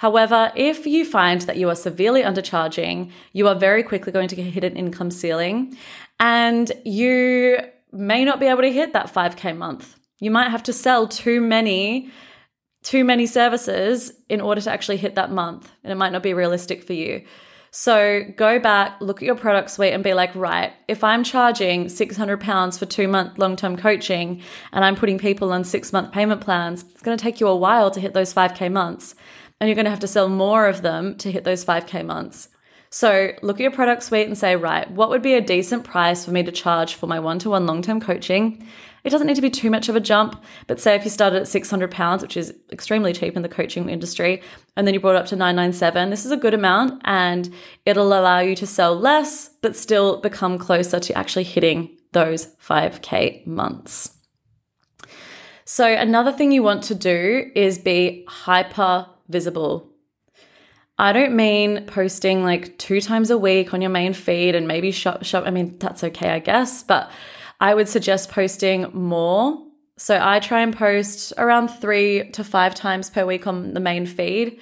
However, 0.00 0.50
if 0.56 0.86
you 0.86 1.04
find 1.04 1.42
that 1.42 1.58
you 1.58 1.68
are 1.68 1.74
severely 1.74 2.22
undercharging, 2.22 3.10
you 3.34 3.46
are 3.48 3.54
very 3.54 3.82
quickly 3.82 4.10
going 4.12 4.28
to 4.28 4.42
hit 4.42 4.64
an 4.64 4.74
income 4.74 5.10
ceiling 5.10 5.76
and 6.18 6.72
you 6.86 7.58
may 7.92 8.24
not 8.24 8.40
be 8.40 8.46
able 8.46 8.62
to 8.62 8.72
hit 8.72 8.94
that 8.94 9.12
5k 9.12 9.54
month. 9.54 9.96
You 10.18 10.30
might 10.30 10.48
have 10.48 10.62
to 10.62 10.72
sell 10.72 11.06
too 11.06 11.42
many 11.42 12.10
too 12.82 13.04
many 13.04 13.26
services 13.26 14.14
in 14.30 14.40
order 14.40 14.62
to 14.62 14.70
actually 14.70 14.96
hit 14.96 15.16
that 15.16 15.30
month 15.30 15.70
and 15.84 15.92
it 15.92 15.96
might 15.96 16.12
not 16.12 16.22
be 16.22 16.32
realistic 16.32 16.82
for 16.82 16.94
you. 16.94 17.22
So 17.70 18.22
go 18.38 18.58
back, 18.58 19.02
look 19.02 19.18
at 19.20 19.26
your 19.26 19.34
product 19.34 19.70
suite 19.70 19.92
and 19.92 20.02
be 20.02 20.14
like, 20.14 20.34
right, 20.34 20.72
if 20.88 21.04
I'm 21.04 21.22
charging 21.24 21.90
600 21.90 22.40
pounds 22.40 22.78
for 22.78 22.86
two 22.86 23.06
month 23.06 23.36
long 23.36 23.54
term 23.54 23.76
coaching 23.76 24.40
and 24.72 24.82
I'm 24.82 24.96
putting 24.96 25.18
people 25.18 25.52
on 25.52 25.62
six 25.62 25.92
month 25.92 26.10
payment 26.10 26.40
plans, 26.40 26.86
it's 26.90 27.02
going 27.02 27.18
to 27.18 27.22
take 27.22 27.38
you 27.38 27.48
a 27.48 27.54
while 27.54 27.90
to 27.90 28.00
hit 28.00 28.14
those 28.14 28.32
5K 28.32 28.72
months 28.72 29.14
and 29.60 29.68
you're 29.68 29.76
going 29.76 29.84
to 29.84 29.90
have 29.90 30.00
to 30.00 30.08
sell 30.08 30.28
more 30.28 30.66
of 30.66 30.82
them 30.82 31.16
to 31.18 31.30
hit 31.30 31.44
those 31.44 31.64
5K 31.64 32.04
months. 32.04 32.48
So 32.92 33.32
look 33.42 33.58
at 33.58 33.62
your 33.62 33.70
product 33.70 34.02
suite 34.02 34.26
and 34.26 34.36
say, 34.36 34.56
right, 34.56 34.90
what 34.90 35.10
would 35.10 35.22
be 35.22 35.34
a 35.34 35.40
decent 35.40 35.84
price 35.84 36.24
for 36.24 36.32
me 36.32 36.42
to 36.42 36.50
charge 36.50 36.94
for 36.94 37.06
my 37.06 37.20
one 37.20 37.38
to 37.40 37.50
one 37.50 37.66
long 37.66 37.82
term 37.82 38.00
coaching? 38.00 38.66
It 39.04 39.10
doesn't 39.10 39.28
need 39.28 39.36
to 39.36 39.42
be 39.42 39.50
too 39.50 39.70
much 39.70 39.88
of 39.88 39.96
a 39.96 40.00
jump, 40.00 40.42
but 40.66 40.80
say 40.80 40.94
if 40.94 41.04
you 41.04 41.10
started 41.10 41.40
at 41.40 41.48
600 41.48 41.90
pounds, 41.90 42.20
which 42.20 42.36
is 42.36 42.52
extremely 42.72 43.12
cheap 43.12 43.36
in 43.36 43.42
the 43.42 43.48
coaching 43.48 43.88
industry, 43.88 44.42
and 44.76 44.86
then 44.86 44.92
you 44.92 45.00
brought 45.00 45.14
it 45.14 45.20
up 45.20 45.26
to 45.26 45.36
997, 45.36 46.10
this 46.10 46.26
is 46.26 46.32
a 46.32 46.36
good 46.36 46.52
amount 46.52 47.00
and 47.04 47.54
it'll 47.86 48.08
allow 48.08 48.40
you 48.40 48.56
to 48.56 48.66
sell 48.66 48.94
less, 48.94 49.50
but 49.62 49.76
still 49.76 50.20
become 50.20 50.58
closer 50.58 50.98
to 51.00 51.16
actually 51.16 51.44
hitting 51.44 51.96
those 52.12 52.54
5K 52.56 53.46
months. 53.46 54.16
So, 55.64 55.86
another 55.86 56.32
thing 56.32 56.50
you 56.50 56.64
want 56.64 56.82
to 56.84 56.96
do 56.96 57.52
is 57.54 57.78
be 57.78 58.24
hyper 58.28 59.06
visible. 59.30 59.88
I 60.98 61.12
don't 61.12 61.34
mean 61.34 61.86
posting 61.86 62.42
like 62.44 62.76
two 62.76 63.00
times 63.00 63.30
a 63.30 63.38
week 63.38 63.72
on 63.72 63.80
your 63.80 63.90
main 63.90 64.12
feed 64.12 64.54
and 64.54 64.68
maybe 64.68 64.90
shop 64.90 65.24
shop. 65.24 65.44
I 65.46 65.50
mean, 65.50 65.78
that's 65.78 66.04
okay, 66.04 66.28
I 66.28 66.40
guess, 66.40 66.82
but 66.82 67.10
I 67.60 67.74
would 67.74 67.88
suggest 67.88 68.30
posting 68.30 68.90
more 68.92 69.58
So 70.00 70.18
I 70.18 70.40
try 70.40 70.62
and 70.62 70.74
post 70.74 71.34
around 71.36 71.68
three 71.68 72.30
to 72.30 72.42
five 72.42 72.74
times 72.74 73.10
per 73.10 73.26
week 73.26 73.46
on 73.46 73.74
the 73.74 73.80
main 73.80 74.06
feed. 74.06 74.58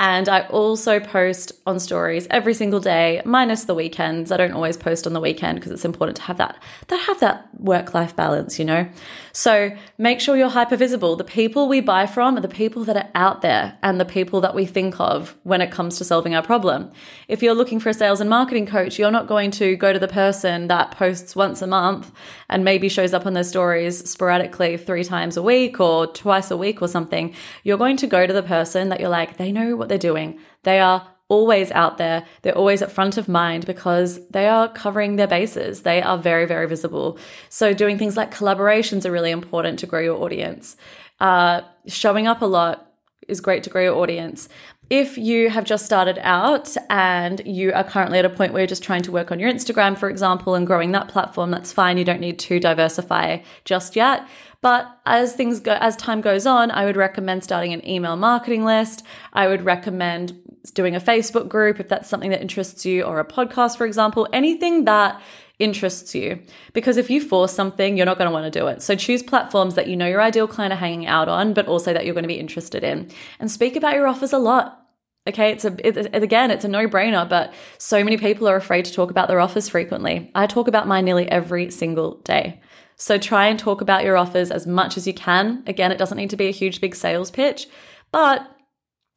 And 0.00 0.28
I 0.28 0.42
also 0.42 1.00
post 1.00 1.50
on 1.66 1.80
stories 1.80 2.28
every 2.30 2.54
single 2.54 2.78
day, 2.78 3.20
minus 3.24 3.64
the 3.64 3.74
weekends. 3.74 4.30
I 4.30 4.36
don't 4.36 4.52
always 4.52 4.76
post 4.76 5.08
on 5.08 5.12
the 5.12 5.20
weekend 5.20 5.58
because 5.58 5.72
it's 5.72 5.84
important 5.84 6.16
to 6.18 6.22
have 6.22 6.38
that, 6.38 6.62
that 6.86 7.00
have 7.00 7.18
that 7.18 7.48
work-life 7.58 8.14
balance, 8.14 8.60
you 8.60 8.64
know? 8.64 8.88
So 9.32 9.76
make 9.98 10.20
sure 10.20 10.36
you're 10.36 10.50
hyper 10.50 10.76
visible. 10.76 11.16
The 11.16 11.24
people 11.24 11.68
we 11.68 11.80
buy 11.80 12.06
from 12.06 12.36
are 12.36 12.40
the 12.40 12.48
people 12.48 12.84
that 12.84 12.96
are 12.96 13.10
out 13.16 13.42
there 13.42 13.76
and 13.82 14.00
the 14.00 14.04
people 14.04 14.40
that 14.42 14.54
we 14.54 14.66
think 14.66 15.00
of 15.00 15.36
when 15.42 15.60
it 15.60 15.72
comes 15.72 15.98
to 15.98 16.04
solving 16.04 16.34
our 16.34 16.42
problem. 16.42 16.92
If 17.26 17.42
you're 17.42 17.54
looking 17.54 17.80
for 17.80 17.88
a 17.88 17.94
sales 17.94 18.20
and 18.20 18.30
marketing 18.30 18.66
coach, 18.66 19.00
you're 19.00 19.10
not 19.10 19.26
going 19.26 19.50
to 19.52 19.74
go 19.76 19.92
to 19.92 19.98
the 19.98 20.06
person 20.06 20.68
that 20.68 20.92
posts 20.92 21.34
once 21.34 21.60
a 21.60 21.66
month 21.66 22.12
and 22.48 22.64
maybe 22.64 22.88
shows 22.88 23.12
up 23.12 23.26
on 23.26 23.34
their 23.34 23.42
stories 23.44 24.08
sporadically 24.08 24.76
three 24.76 25.02
times 25.02 25.36
a 25.36 25.42
week 25.42 25.80
or 25.80 26.06
twice 26.06 26.52
a 26.52 26.56
week 26.56 26.80
or 26.80 26.86
something. 26.86 27.34
You're 27.64 27.78
going 27.78 27.96
to 27.96 28.06
go 28.06 28.28
to 28.28 28.32
the 28.32 28.44
person 28.44 28.90
that 28.90 29.00
you're 29.00 29.08
like, 29.08 29.38
they 29.38 29.50
know 29.50 29.74
what 29.74 29.87
what 29.88 30.00
they're 30.00 30.12
doing. 30.12 30.38
They 30.62 30.80
are 30.80 31.06
always 31.28 31.70
out 31.72 31.98
there. 31.98 32.24
They're 32.42 32.56
always 32.56 32.82
at 32.82 32.92
front 32.92 33.16
of 33.16 33.28
mind 33.28 33.66
because 33.66 34.26
they 34.28 34.48
are 34.48 34.68
covering 34.68 35.16
their 35.16 35.26
bases. 35.26 35.82
They 35.82 36.02
are 36.02 36.18
very, 36.18 36.46
very 36.46 36.66
visible. 36.66 37.18
So, 37.48 37.74
doing 37.74 37.98
things 37.98 38.16
like 38.16 38.34
collaborations 38.34 39.04
are 39.04 39.12
really 39.12 39.30
important 39.30 39.78
to 39.80 39.86
grow 39.86 40.00
your 40.00 40.22
audience. 40.22 40.76
Uh, 41.20 41.62
showing 41.86 42.26
up 42.26 42.42
a 42.42 42.46
lot 42.46 42.92
is 43.28 43.40
great 43.40 43.62
to 43.64 43.70
grow 43.70 43.82
your 43.82 43.96
audience. 43.96 44.48
If 44.90 45.18
you 45.18 45.50
have 45.50 45.64
just 45.64 45.84
started 45.84 46.18
out 46.22 46.74
and 46.88 47.42
you 47.44 47.74
are 47.74 47.84
currently 47.84 48.18
at 48.18 48.24
a 48.24 48.30
point 48.30 48.54
where 48.54 48.62
you're 48.62 48.66
just 48.66 48.82
trying 48.82 49.02
to 49.02 49.12
work 49.12 49.30
on 49.30 49.38
your 49.38 49.52
Instagram, 49.52 49.98
for 49.98 50.08
example, 50.08 50.54
and 50.54 50.66
growing 50.66 50.92
that 50.92 51.08
platform, 51.08 51.50
that's 51.50 51.74
fine. 51.74 51.98
You 51.98 52.04
don't 52.04 52.20
need 52.20 52.38
to 52.38 52.58
diversify 52.58 53.40
just 53.66 53.96
yet. 53.96 54.26
But 54.62 54.88
as 55.04 55.34
things 55.34 55.60
go, 55.60 55.72
as 55.72 55.94
time 55.96 56.22
goes 56.22 56.46
on, 56.46 56.70
I 56.70 56.86
would 56.86 56.96
recommend 56.96 57.44
starting 57.44 57.74
an 57.74 57.86
email 57.86 58.16
marketing 58.16 58.64
list. 58.64 59.04
I 59.34 59.46
would 59.46 59.62
recommend 59.66 60.40
doing 60.72 60.96
a 60.96 61.00
Facebook 61.00 61.48
group 61.48 61.80
if 61.80 61.88
that's 61.88 62.08
something 62.08 62.30
that 62.30 62.40
interests 62.40 62.86
you, 62.86 63.02
or 63.02 63.20
a 63.20 63.26
podcast, 63.26 63.76
for 63.76 63.86
example, 63.86 64.26
anything 64.32 64.86
that 64.86 65.20
interests 65.58 66.14
you. 66.14 66.40
Because 66.72 66.96
if 66.96 67.10
you 67.10 67.20
force 67.20 67.52
something, 67.52 67.96
you're 67.96 68.06
not 68.06 68.18
going 68.18 68.28
to 68.28 68.32
want 68.32 68.52
to 68.52 68.58
do 68.58 68.66
it. 68.68 68.82
So 68.82 68.94
choose 68.94 69.22
platforms 69.22 69.74
that 69.74 69.88
you 69.88 69.96
know 69.96 70.06
your 70.06 70.22
ideal 70.22 70.46
client 70.46 70.72
are 70.72 70.76
hanging 70.76 71.06
out 71.06 71.28
on, 71.28 71.52
but 71.52 71.66
also 71.66 71.92
that 71.92 72.04
you're 72.04 72.14
going 72.14 72.24
to 72.24 72.28
be 72.28 72.38
interested 72.38 72.84
in. 72.84 73.10
And 73.40 73.50
speak 73.50 73.76
about 73.76 73.94
your 73.94 74.06
offers 74.06 74.32
a 74.32 74.38
lot. 74.38 74.84
Okay, 75.26 75.50
it's 75.50 75.64
a 75.64 75.76
it, 75.86 76.14
again, 76.14 76.50
it's 76.50 76.64
a 76.64 76.68
no-brainer, 76.68 77.28
but 77.28 77.52
so 77.76 78.02
many 78.02 78.16
people 78.16 78.48
are 78.48 78.56
afraid 78.56 78.86
to 78.86 78.92
talk 78.92 79.10
about 79.10 79.28
their 79.28 79.40
offers 79.40 79.68
frequently. 79.68 80.30
I 80.34 80.46
talk 80.46 80.68
about 80.68 80.86
mine 80.86 81.04
nearly 81.04 81.28
every 81.30 81.70
single 81.70 82.18
day. 82.22 82.62
So 82.96 83.18
try 83.18 83.46
and 83.46 83.58
talk 83.58 83.80
about 83.80 84.04
your 84.04 84.16
offers 84.16 84.50
as 84.50 84.66
much 84.66 84.96
as 84.96 85.06
you 85.06 85.12
can. 85.12 85.62
Again, 85.66 85.92
it 85.92 85.98
doesn't 85.98 86.16
need 86.16 86.30
to 86.30 86.36
be 86.36 86.48
a 86.48 86.52
huge, 86.52 86.80
big 86.80 86.96
sales 86.96 87.30
pitch, 87.30 87.66
but 88.10 88.48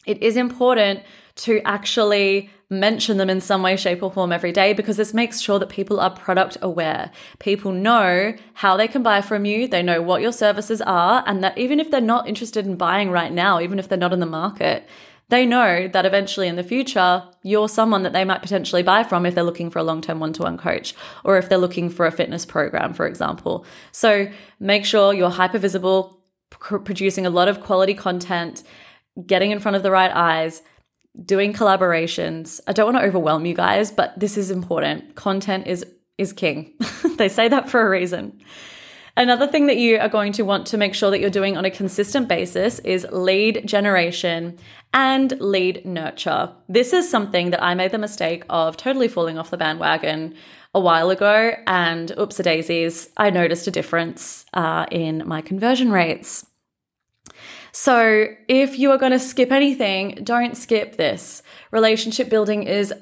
it 0.06 0.22
is 0.22 0.36
important 0.36 1.02
to 1.42 1.60
actually 1.66 2.50
mention 2.70 3.18
them 3.18 3.30
in 3.30 3.42
some 3.42 3.62
way, 3.62 3.76
shape, 3.76 4.02
or 4.02 4.12
form 4.12 4.32
every 4.32 4.52
day 4.52 4.74
because 4.74 4.96
this 4.96 5.14
makes 5.14 5.42
sure 5.42 5.60
that 5.60 5.70
people 5.70 6.00
are 6.00 6.10
product 6.10 6.58
aware. 6.62 7.12
People 7.40 7.72
know 7.72 8.34
how 8.54 8.78
they 8.78 8.88
can 8.88 9.04
buy 9.04 9.22
from 9.22 9.44
you, 9.44 9.68
they 9.68 9.84
know 9.84 10.02
what 10.02 10.22
your 10.22 10.32
services 10.32 10.82
are, 10.82 11.24
and 11.28 11.44
that 11.44 11.58
even 11.58 11.80
if 11.80 11.92
they're 11.92 12.00
not 12.00 12.28
interested 12.28 12.66
in 12.66 12.78
buying 12.78 13.12
right 13.12 13.32
now, 13.32 13.60
even 13.60 13.78
if 13.78 13.90
they're 13.90 13.98
not 13.98 14.14
in 14.14 14.22
the 14.22 14.26
market, 14.26 14.88
they 15.28 15.46
know 15.46 15.88
that 15.88 16.06
eventually 16.06 16.48
in 16.48 16.58
the 16.58 16.64
future, 16.64 17.24
you're 17.42 17.70
someone 17.70 18.04
that 18.04 18.14
they 18.14 18.26
might 18.26 18.42
potentially 18.42 18.84
buy 18.84 19.04
from 19.04 19.26
if 19.26 19.34
they're 19.34 19.44
looking 19.44 19.70
for 19.70 19.80
a 19.80 19.84
long 19.84 20.02
term 20.02 20.20
one 20.20 20.34
to 20.34 20.44
one 20.44 20.58
coach 20.58 20.94
or 21.24 21.38
if 21.38 21.50
they're 21.50 21.58
looking 21.58 21.90
for 21.90 22.06
a 22.06 22.12
fitness 22.12 22.46
program, 22.46 22.94
for 22.94 23.08
example. 23.08 23.66
So 23.92 24.30
make 24.60 24.86
sure 24.86 25.14
you're 25.14 25.30
hyper 25.30 25.58
visible, 25.58 26.20
pr- 26.50 26.78
producing 26.78 27.26
a 27.26 27.30
lot 27.30 27.48
of 27.48 27.62
quality 27.62 27.94
content, 27.94 28.64
getting 29.26 29.52
in 29.52 29.60
front 29.60 29.78
of 29.78 29.84
the 29.84 29.92
right 29.92 30.12
eyes, 30.14 30.64
doing 31.26 31.54
collaborations. 31.54 32.60
I 32.68 32.74
don't 32.74 32.94
want 32.94 33.04
to 33.04 33.08
overwhelm 33.08 33.46
you 33.46 33.54
guys, 33.54 33.92
but 33.92 34.18
this 34.20 34.38
is 34.38 34.52
important. 34.52 35.16
Content 35.16 35.68
is 35.68 35.86
is 36.18 36.34
king. 36.34 36.74
they 37.18 37.30
say 37.30 37.48
that 37.48 37.70
for 37.70 37.86
a 37.86 37.90
reason. 37.90 38.40
Another 39.18 39.48
thing 39.48 39.68
that 39.68 39.78
you 39.78 39.98
are 39.98 40.08
going 40.08 40.32
to 40.34 40.44
want 40.44 40.68
to 40.68 40.78
make 40.78 40.96
sure 40.96 41.10
that 41.12 41.20
you're 41.20 41.30
doing 41.30 41.58
on 41.58 41.66
a 41.66 41.72
consistent 41.72 42.30
basis 42.30 42.80
is 42.80 43.06
lead 43.12 43.68
generation 43.68 44.58
and 44.94 45.40
lead 45.42 45.86
nurture. 45.86 46.54
This 46.70 46.94
is 46.94 47.10
something 47.10 47.50
that 47.52 47.62
I 47.62 47.76
made 47.76 47.92
the 47.92 47.98
mistake 47.98 48.46
of 48.50 48.78
totally 48.78 49.08
falling 49.08 49.38
off 49.38 49.50
the 49.50 49.58
bandwagon 49.58 50.36
a 50.74 50.80
while 50.80 51.10
ago, 51.10 51.54
and 51.68 52.18
oops 52.18 52.38
daisies, 52.38 53.10
I 53.18 53.30
noticed 53.30 53.68
a 53.68 53.72
difference 53.72 54.46
uh, 54.54 54.86
in 54.90 55.28
my 55.28 55.42
conversion 55.42 55.92
rates. 55.92 56.46
So, 57.72 58.28
if 58.48 58.78
you 58.78 58.92
are 58.92 58.98
going 58.98 59.14
to 59.14 59.20
skip 59.20 59.52
anything, 59.52 60.20
don't 60.24 60.58
skip 60.58 60.98
this. 60.98 61.42
Relationship 61.72 62.30
building 62.30 62.64
is 62.64 62.94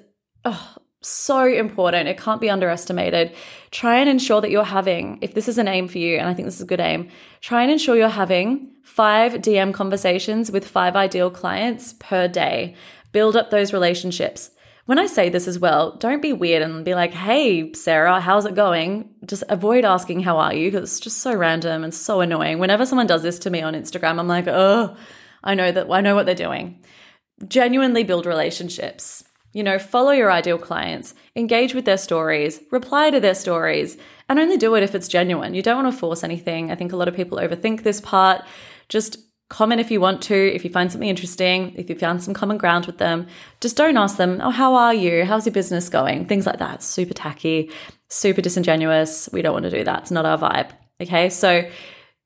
oh, 0.45 0.75
so 1.01 1.45
important. 1.45 2.09
It 2.09 2.17
can't 2.17 2.41
be 2.41 2.49
underestimated. 2.49 3.33
Try 3.71 3.99
and 3.99 4.09
ensure 4.09 4.41
that 4.41 4.51
you're 4.51 4.63
having, 4.63 5.17
if 5.21 5.33
this 5.33 5.47
is 5.47 5.57
an 5.57 5.67
aim 5.67 5.87
for 5.87 5.97
you, 5.97 6.17
and 6.17 6.27
I 6.27 6.33
think 6.33 6.45
this 6.45 6.55
is 6.55 6.61
a 6.61 6.67
good 6.67 6.79
aim, 6.79 7.09
try 7.41 7.63
and 7.63 7.71
ensure 7.71 7.95
you're 7.95 8.09
having 8.09 8.71
five 8.83 9.33
DM 9.33 9.73
conversations 9.73 10.51
with 10.51 10.67
five 10.67 10.95
ideal 10.95 11.31
clients 11.31 11.93
per 11.99 12.27
day. 12.27 12.75
Build 13.11 13.35
up 13.35 13.49
those 13.49 13.73
relationships. 13.73 14.51
When 14.89 14.97
I 14.97 15.05
say 15.05 15.29
this 15.29 15.47
as 15.47 15.59
well, 15.59 15.97
don't 15.97 16.19
be 16.19 16.33
weird 16.33 16.63
and 16.63 16.83
be 16.83 16.95
like, 16.95 17.13
hey, 17.13 17.71
Sarah, 17.73 18.19
how's 18.19 18.47
it 18.47 18.55
going? 18.55 19.07
Just 19.23 19.43
avoid 19.47 19.85
asking, 19.85 20.21
how 20.21 20.39
are 20.39 20.51
you? 20.51 20.71
Because 20.71 20.89
it's 20.89 20.99
just 20.99 21.19
so 21.19 21.35
random 21.35 21.83
and 21.83 21.93
so 21.93 22.21
annoying. 22.21 22.57
Whenever 22.57 22.87
someone 22.87 23.05
does 23.05 23.21
this 23.21 23.37
to 23.37 23.51
me 23.51 23.61
on 23.61 23.75
Instagram, 23.75 24.17
I'm 24.17 24.27
like, 24.27 24.47
oh, 24.47 24.97
I 25.43 25.53
know 25.53 25.71
that 25.71 25.91
I 25.91 26.01
know 26.01 26.15
what 26.15 26.25
they're 26.25 26.33
doing. 26.33 26.83
Genuinely 27.47 28.03
build 28.03 28.25
relationships 28.25 29.23
you 29.53 29.63
know, 29.63 29.79
follow 29.79 30.11
your 30.11 30.31
ideal 30.31 30.59
clients, 30.59 31.15
engage 31.35 31.73
with 31.73 31.85
their 31.85 31.97
stories, 31.97 32.59
reply 32.71 33.09
to 33.09 33.19
their 33.19 33.33
stories, 33.33 33.97
and 34.27 34.37
only 34.37 34.57
do 34.57 34.75
it 34.75 34.83
if 34.83 34.93
it's 34.93 35.07
genuine. 35.07 35.55
You 35.55 35.63
don't 35.63 35.83
want 35.83 35.93
to 35.93 35.99
force 35.99 36.23
anything. 36.23 36.71
I 36.71 36.75
think 36.75 36.93
a 36.93 36.95
lot 36.95 37.07
of 37.07 37.15
people 37.15 37.39
overthink 37.39 37.81
this 37.81 37.99
part. 37.99 38.43
Just 38.89 39.17
comment 39.49 39.81
if 39.81 39.91
you 39.91 39.99
want 39.99 40.21
to, 40.23 40.35
if 40.35 40.63
you 40.63 40.69
find 40.69 40.91
something 40.91 41.09
interesting, 41.09 41.73
if 41.75 41.89
you 41.89 41.95
found 41.95 42.23
some 42.23 42.33
common 42.33 42.57
ground 42.57 42.85
with 42.85 42.99
them. 42.99 43.27
Just 43.59 43.75
don't 43.75 43.97
ask 43.97 44.17
them, 44.17 44.39
oh, 44.43 44.51
how 44.51 44.75
are 44.75 44.93
you? 44.93 45.25
How's 45.25 45.45
your 45.45 45.53
business 45.53 45.89
going? 45.89 46.25
Things 46.25 46.45
like 46.45 46.59
that. 46.59 46.83
Super 46.83 47.13
tacky, 47.13 47.71
super 48.07 48.41
disingenuous. 48.41 49.27
We 49.33 49.41
don't 49.41 49.53
want 49.53 49.65
to 49.65 49.71
do 49.71 49.83
that. 49.83 50.03
It's 50.03 50.11
not 50.11 50.25
our 50.25 50.37
vibe. 50.37 50.71
Okay. 51.01 51.29
So, 51.29 51.69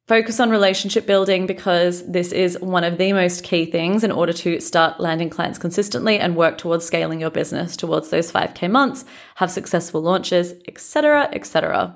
Focus 0.05 0.41
on 0.41 0.49
relationship 0.49 1.05
building 1.05 1.47
because 1.47 2.05
this 2.11 2.33
is 2.33 2.59
one 2.59 2.83
of 2.83 2.97
the 2.97 3.13
most 3.13 3.41
key 3.41 3.65
things 3.65 4.03
in 4.03 4.11
order 4.11 4.33
to 4.33 4.59
start 4.59 4.99
landing 4.99 5.29
clients 5.29 5.57
consistently 5.57 6.19
and 6.19 6.35
work 6.35 6.57
towards 6.57 6.85
scaling 6.85 7.21
your 7.21 7.29
business 7.29 7.77
towards 7.77 8.09
those 8.09 8.29
5k 8.29 8.69
months, 8.69 9.05
have 9.35 9.49
successful 9.49 10.01
launches, 10.01 10.55
etc., 10.67 11.29
etc. 11.31 11.95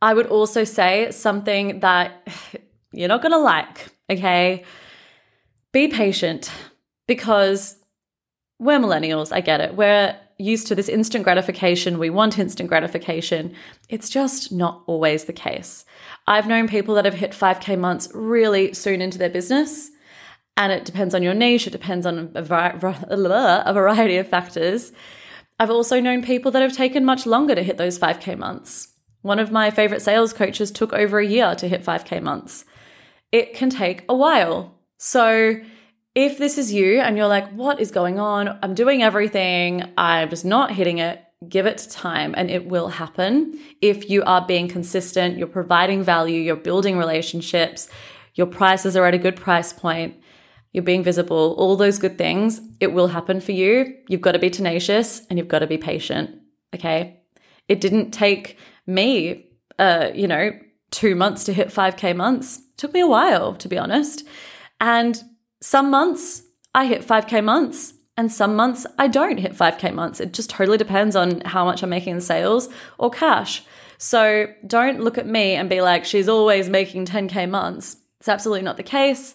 I 0.00 0.14
would 0.14 0.28
also 0.28 0.62
say 0.62 1.10
something 1.10 1.80
that 1.80 2.28
you're 2.92 3.08
not 3.08 3.22
going 3.22 3.32
to 3.32 3.38
like, 3.38 3.88
okay? 4.10 4.64
Be 5.72 5.88
patient 5.88 6.50
because 7.06 7.76
we're 8.58 8.78
millennials, 8.78 9.32
I 9.32 9.40
get 9.40 9.60
it. 9.60 9.76
We're 9.76 10.16
used 10.38 10.68
to 10.68 10.74
this 10.74 10.88
instant 10.88 11.24
gratification. 11.24 11.98
We 11.98 12.10
want 12.10 12.38
instant 12.38 12.68
gratification. 12.68 13.54
It's 13.88 14.08
just 14.08 14.52
not 14.52 14.84
always 14.86 15.24
the 15.24 15.32
case. 15.32 15.84
I've 16.26 16.46
known 16.46 16.68
people 16.68 16.94
that 16.94 17.04
have 17.04 17.14
hit 17.14 17.32
5K 17.32 17.78
months 17.78 18.08
really 18.14 18.72
soon 18.72 19.02
into 19.02 19.18
their 19.18 19.30
business. 19.30 19.90
And 20.56 20.72
it 20.72 20.84
depends 20.84 21.14
on 21.14 21.22
your 21.22 21.34
niche, 21.34 21.68
it 21.68 21.70
depends 21.70 22.04
on 22.04 22.32
a, 22.34 22.42
variety 22.42 24.16
of 24.16 24.28
factors. 24.28 24.92
I've 25.60 25.70
also 25.70 26.00
known 26.00 26.22
people 26.22 26.50
that 26.50 26.62
have 26.62 26.72
taken 26.72 27.04
much 27.04 27.26
longer 27.26 27.54
to 27.54 27.62
hit 27.62 27.76
those 27.76 27.98
5K 27.98 28.36
months. 28.36 28.88
One 29.22 29.38
of 29.38 29.52
my 29.52 29.70
favorite 29.70 30.02
sales 30.02 30.32
coaches 30.32 30.72
took 30.72 30.92
over 30.92 31.20
a 31.20 31.26
year 31.26 31.54
to 31.54 31.68
hit 31.68 31.84
5K 31.84 32.22
months. 32.22 32.64
It 33.32 33.54
can 33.54 33.70
take 33.70 34.04
a 34.08 34.14
while. 34.14 34.74
So, 34.96 35.60
if 36.14 36.38
this 36.38 36.58
is 36.58 36.72
you 36.72 36.98
and 37.00 37.16
you're 37.16 37.28
like, 37.28 37.48
what 37.52 37.80
is 37.80 37.92
going 37.92 38.18
on? 38.18 38.58
I'm 38.62 38.74
doing 38.74 39.02
everything, 39.02 39.84
I'm 39.96 40.30
just 40.30 40.44
not 40.44 40.72
hitting 40.72 40.98
it, 40.98 41.22
give 41.48 41.66
it 41.66 41.86
time 41.90 42.34
and 42.36 42.50
it 42.50 42.66
will 42.66 42.88
happen. 42.88 43.60
If 43.80 44.10
you 44.10 44.24
are 44.24 44.44
being 44.44 44.66
consistent, 44.66 45.38
you're 45.38 45.46
providing 45.46 46.02
value, 46.02 46.40
you're 46.40 46.56
building 46.56 46.98
relationships, 46.98 47.88
your 48.34 48.46
prices 48.46 48.96
are 48.96 49.06
at 49.06 49.14
a 49.14 49.18
good 49.18 49.36
price 49.36 49.72
point, 49.72 50.16
you're 50.72 50.82
being 50.82 51.04
visible, 51.04 51.54
all 51.58 51.76
those 51.76 51.98
good 51.98 52.18
things, 52.18 52.60
it 52.80 52.92
will 52.92 53.08
happen 53.08 53.40
for 53.40 53.52
you. 53.52 53.94
You've 54.08 54.20
got 54.20 54.32
to 54.32 54.38
be 54.38 54.50
tenacious 54.50 55.22
and 55.30 55.38
you've 55.38 55.48
got 55.48 55.60
to 55.60 55.66
be 55.66 55.78
patient. 55.78 56.40
Okay. 56.74 57.20
It 57.68 57.80
didn't 57.80 58.10
take 58.10 58.58
me, 58.86 59.46
uh, 59.78 60.10
you 60.14 60.26
know, 60.26 60.50
two 60.90 61.14
months 61.14 61.44
to 61.44 61.52
hit 61.52 61.68
5K 61.68 62.16
months. 62.16 62.62
Took 62.78 62.94
me 62.94 63.00
a 63.00 63.06
while, 63.06 63.54
to 63.56 63.68
be 63.68 63.76
honest. 63.76 64.26
And 64.80 65.22
some 65.60 65.90
months 65.90 66.42
I 66.74 66.86
hit 66.86 67.06
5K 67.06 67.44
months 67.44 67.92
and 68.16 68.32
some 68.32 68.56
months 68.56 68.86
I 68.98 69.08
don't 69.08 69.38
hit 69.38 69.52
5K 69.52 69.92
months. 69.94 70.20
It 70.20 70.32
just 70.32 70.50
totally 70.50 70.78
depends 70.78 71.14
on 71.14 71.40
how 71.42 71.64
much 71.64 71.82
I'm 71.82 71.90
making 71.90 72.14
in 72.14 72.20
sales 72.20 72.68
or 72.98 73.10
cash. 73.10 73.64
So 73.98 74.46
don't 74.66 75.00
look 75.00 75.18
at 75.18 75.26
me 75.26 75.54
and 75.54 75.68
be 75.68 75.80
like, 75.80 76.04
she's 76.04 76.28
always 76.28 76.68
making 76.68 77.06
10K 77.06 77.50
months. 77.50 77.96
It's 78.20 78.28
absolutely 78.28 78.62
not 78.62 78.76
the 78.76 78.82
case. 78.82 79.34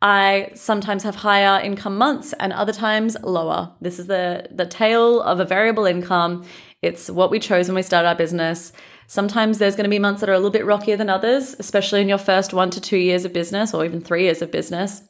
I 0.00 0.50
sometimes 0.54 1.02
have 1.02 1.16
higher 1.16 1.60
income 1.62 1.98
months 1.98 2.32
and 2.34 2.52
other 2.52 2.72
times 2.72 3.16
lower. 3.22 3.72
This 3.80 3.98
is 3.98 4.06
the 4.06 4.48
the 4.50 4.66
tail 4.66 5.20
of 5.20 5.40
a 5.40 5.44
variable 5.44 5.86
income. 5.86 6.44
It's 6.82 7.10
what 7.10 7.30
we 7.30 7.40
chose 7.40 7.68
when 7.68 7.74
we 7.74 7.82
started 7.82 8.08
our 8.08 8.14
business. 8.14 8.72
Sometimes 9.08 9.58
there's 9.58 9.74
going 9.74 9.84
to 9.84 9.90
be 9.90 9.98
months 9.98 10.20
that 10.20 10.28
are 10.28 10.34
a 10.34 10.38
little 10.38 10.50
bit 10.50 10.66
rockier 10.66 10.96
than 10.96 11.08
others, 11.08 11.56
especially 11.58 12.02
in 12.02 12.08
your 12.08 12.18
first 12.18 12.52
1 12.52 12.70
to 12.70 12.80
2 12.80 12.96
years 12.96 13.24
of 13.24 13.32
business 13.32 13.72
or 13.72 13.84
even 13.84 14.00
3 14.00 14.22
years 14.22 14.42
of 14.42 14.52
business. 14.52 15.02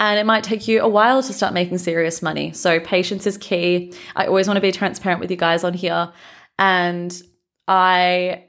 And 0.00 0.18
it 0.18 0.26
might 0.26 0.44
take 0.44 0.68
you 0.68 0.82
a 0.82 0.88
while 0.88 1.22
to 1.22 1.32
start 1.32 1.54
making 1.54 1.78
serious 1.78 2.20
money. 2.20 2.52
So 2.52 2.80
patience 2.80 3.26
is 3.26 3.38
key. 3.38 3.94
I 4.16 4.26
always 4.26 4.48
want 4.48 4.56
to 4.56 4.60
be 4.60 4.72
transparent 4.72 5.20
with 5.20 5.30
you 5.30 5.36
guys 5.36 5.64
on 5.64 5.72
here 5.72 6.12
and 6.58 7.22
I 7.68 8.44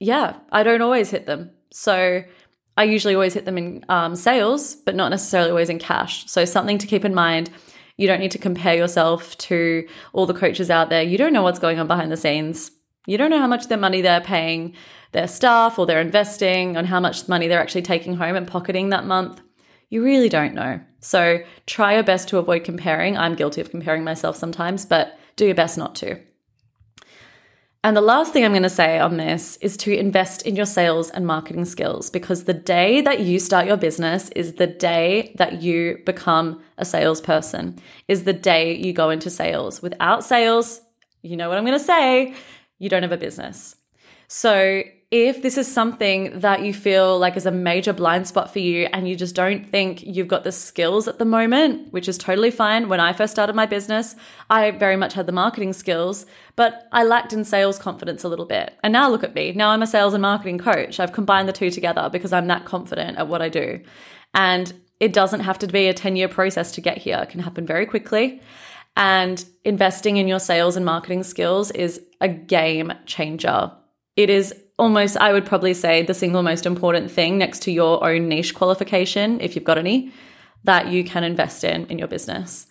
yeah, 0.00 0.36
I 0.52 0.62
don't 0.62 0.82
always 0.82 1.10
hit 1.10 1.26
them. 1.26 1.50
So 1.72 2.22
I 2.76 2.84
usually 2.84 3.14
always 3.14 3.34
hit 3.34 3.44
them 3.44 3.58
in 3.58 3.84
um, 3.88 4.14
sales, 4.14 4.76
but 4.76 4.94
not 4.94 5.08
necessarily 5.08 5.50
always 5.50 5.68
in 5.68 5.80
cash. 5.80 6.30
So, 6.30 6.44
something 6.44 6.78
to 6.78 6.86
keep 6.86 7.04
in 7.04 7.12
mind 7.12 7.50
you 7.98 8.06
don't 8.06 8.20
need 8.20 8.30
to 8.30 8.38
compare 8.38 8.76
yourself 8.76 9.36
to 9.38 9.86
all 10.12 10.24
the 10.24 10.32
coaches 10.32 10.70
out 10.70 10.88
there. 10.88 11.02
You 11.02 11.18
don't 11.18 11.32
know 11.32 11.42
what's 11.42 11.58
going 11.58 11.80
on 11.80 11.88
behind 11.88 12.12
the 12.12 12.16
scenes. 12.16 12.70
You 13.08 13.16
don't 13.16 13.30
know 13.30 13.38
how 13.38 13.46
much 13.46 13.68
their 13.68 13.78
money 13.78 14.02
they're 14.02 14.20
paying 14.20 14.74
their 15.12 15.26
staff 15.26 15.78
or 15.78 15.86
they're 15.86 15.98
investing, 15.98 16.76
on 16.76 16.84
how 16.84 17.00
much 17.00 17.26
money 17.26 17.48
they're 17.48 17.58
actually 17.58 17.80
taking 17.80 18.16
home 18.16 18.36
and 18.36 18.46
pocketing 18.46 18.90
that 18.90 19.06
month. 19.06 19.40
You 19.88 20.04
really 20.04 20.28
don't 20.28 20.52
know. 20.52 20.80
So, 21.00 21.38
try 21.64 21.94
your 21.94 22.02
best 22.02 22.28
to 22.28 22.36
avoid 22.36 22.64
comparing. 22.64 23.16
I'm 23.16 23.34
guilty 23.34 23.62
of 23.62 23.70
comparing 23.70 24.04
myself 24.04 24.36
sometimes, 24.36 24.84
but 24.84 25.18
do 25.36 25.46
your 25.46 25.54
best 25.54 25.78
not 25.78 25.94
to. 25.96 26.20
And 27.82 27.96
the 27.96 28.02
last 28.02 28.34
thing 28.34 28.44
I'm 28.44 28.52
going 28.52 28.62
to 28.64 28.68
say 28.68 28.98
on 28.98 29.16
this 29.16 29.56
is 29.62 29.78
to 29.78 29.96
invest 29.96 30.42
in 30.42 30.54
your 30.54 30.66
sales 30.66 31.08
and 31.08 31.26
marketing 31.26 31.64
skills 31.64 32.10
because 32.10 32.44
the 32.44 32.52
day 32.52 33.00
that 33.00 33.20
you 33.20 33.38
start 33.38 33.66
your 33.66 33.78
business 33.78 34.28
is 34.36 34.54
the 34.54 34.66
day 34.66 35.32
that 35.38 35.62
you 35.62 36.02
become 36.04 36.62
a 36.76 36.84
salesperson, 36.84 37.78
is 38.06 38.24
the 38.24 38.34
day 38.34 38.76
you 38.76 38.92
go 38.92 39.08
into 39.08 39.30
sales. 39.30 39.80
Without 39.80 40.24
sales, 40.24 40.82
you 41.22 41.38
know 41.38 41.48
what 41.48 41.56
I'm 41.56 41.64
going 41.64 41.78
to 41.78 41.84
say, 41.84 42.34
you 42.78 42.88
don't 42.88 43.02
have 43.02 43.12
a 43.12 43.16
business. 43.16 43.76
So 44.28 44.82
if 45.10 45.40
this 45.40 45.56
is 45.56 45.72
something 45.72 46.40
that 46.40 46.62
you 46.62 46.74
feel 46.74 47.18
like 47.18 47.34
is 47.34 47.46
a 47.46 47.50
major 47.50 47.94
blind 47.94 48.28
spot 48.28 48.52
for 48.52 48.58
you 48.58 48.88
and 48.92 49.08
you 49.08 49.16
just 49.16 49.34
don't 49.34 49.66
think 49.66 50.02
you've 50.02 50.28
got 50.28 50.44
the 50.44 50.52
skills 50.52 51.08
at 51.08 51.18
the 51.18 51.24
moment, 51.24 51.90
which 51.94 52.08
is 52.08 52.18
totally 52.18 52.50
fine. 52.50 52.90
When 52.90 53.00
I 53.00 53.14
first 53.14 53.32
started 53.32 53.56
my 53.56 53.64
business, 53.64 54.16
I 54.50 54.70
very 54.72 54.96
much 54.96 55.14
had 55.14 55.24
the 55.24 55.32
marketing 55.32 55.72
skills, 55.72 56.26
but 56.56 56.88
I 56.92 57.04
lacked 57.04 57.32
in 57.32 57.46
sales 57.46 57.78
confidence 57.78 58.22
a 58.22 58.28
little 58.28 58.44
bit. 58.44 58.74
And 58.82 58.92
now 58.92 59.08
look 59.08 59.24
at 59.24 59.34
me. 59.34 59.52
Now 59.52 59.70
I'm 59.70 59.82
a 59.82 59.86
sales 59.86 60.12
and 60.12 60.20
marketing 60.20 60.58
coach. 60.58 61.00
I've 61.00 61.12
combined 61.12 61.48
the 61.48 61.54
two 61.54 61.70
together 61.70 62.10
because 62.12 62.34
I'm 62.34 62.48
that 62.48 62.66
confident 62.66 63.16
at 63.16 63.28
what 63.28 63.40
I 63.40 63.48
do. 63.48 63.80
And 64.34 64.74
it 65.00 65.14
doesn't 65.14 65.40
have 65.40 65.58
to 65.60 65.66
be 65.66 65.88
a 65.88 65.94
10 65.94 66.16
year 66.16 66.28
process 66.28 66.70
to 66.72 66.82
get 66.82 66.98
here, 66.98 67.20
it 67.22 67.30
can 67.30 67.40
happen 67.40 67.64
very 67.64 67.86
quickly. 67.86 68.42
And 68.98 69.44
investing 69.64 70.16
in 70.16 70.26
your 70.26 70.40
sales 70.40 70.74
and 70.74 70.84
marketing 70.84 71.22
skills 71.22 71.70
is 71.70 72.02
a 72.20 72.28
game 72.28 72.92
changer. 73.06 73.70
It 74.16 74.28
is 74.28 74.52
almost, 74.76 75.16
I 75.16 75.32
would 75.32 75.46
probably 75.46 75.72
say, 75.72 76.02
the 76.02 76.14
single 76.14 76.42
most 76.42 76.66
important 76.66 77.08
thing 77.08 77.38
next 77.38 77.62
to 77.62 77.72
your 77.72 78.04
own 78.04 78.28
niche 78.28 78.56
qualification, 78.56 79.40
if 79.40 79.54
you've 79.54 79.64
got 79.64 79.78
any, 79.78 80.12
that 80.64 80.88
you 80.88 81.04
can 81.04 81.22
invest 81.22 81.62
in 81.62 81.86
in 81.86 81.98
your 82.00 82.08
business 82.08 82.66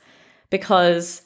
because 0.49 1.21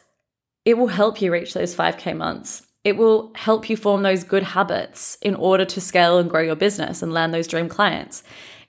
it 0.66 0.78
will 0.78 0.88
help 0.88 1.20
you 1.20 1.32
reach 1.32 1.56
those 1.56 1.76
5K 1.76 2.16
months. 2.16 2.68
It 2.84 2.96
will 2.96 3.32
help 3.36 3.72
you 3.72 3.78
form 3.78 4.04
those 4.04 4.24
good 4.24 4.44
habits 4.44 5.18
in 5.24 5.34
order 5.34 5.66
to 5.66 5.82
scale 5.82 6.20
and 6.20 6.30
grow 6.30 6.42
your 6.42 6.56
business 6.56 7.02
and 7.02 7.12
land 7.12 7.34
those 7.34 7.48
dream 7.48 7.70
clients. 7.70 8.24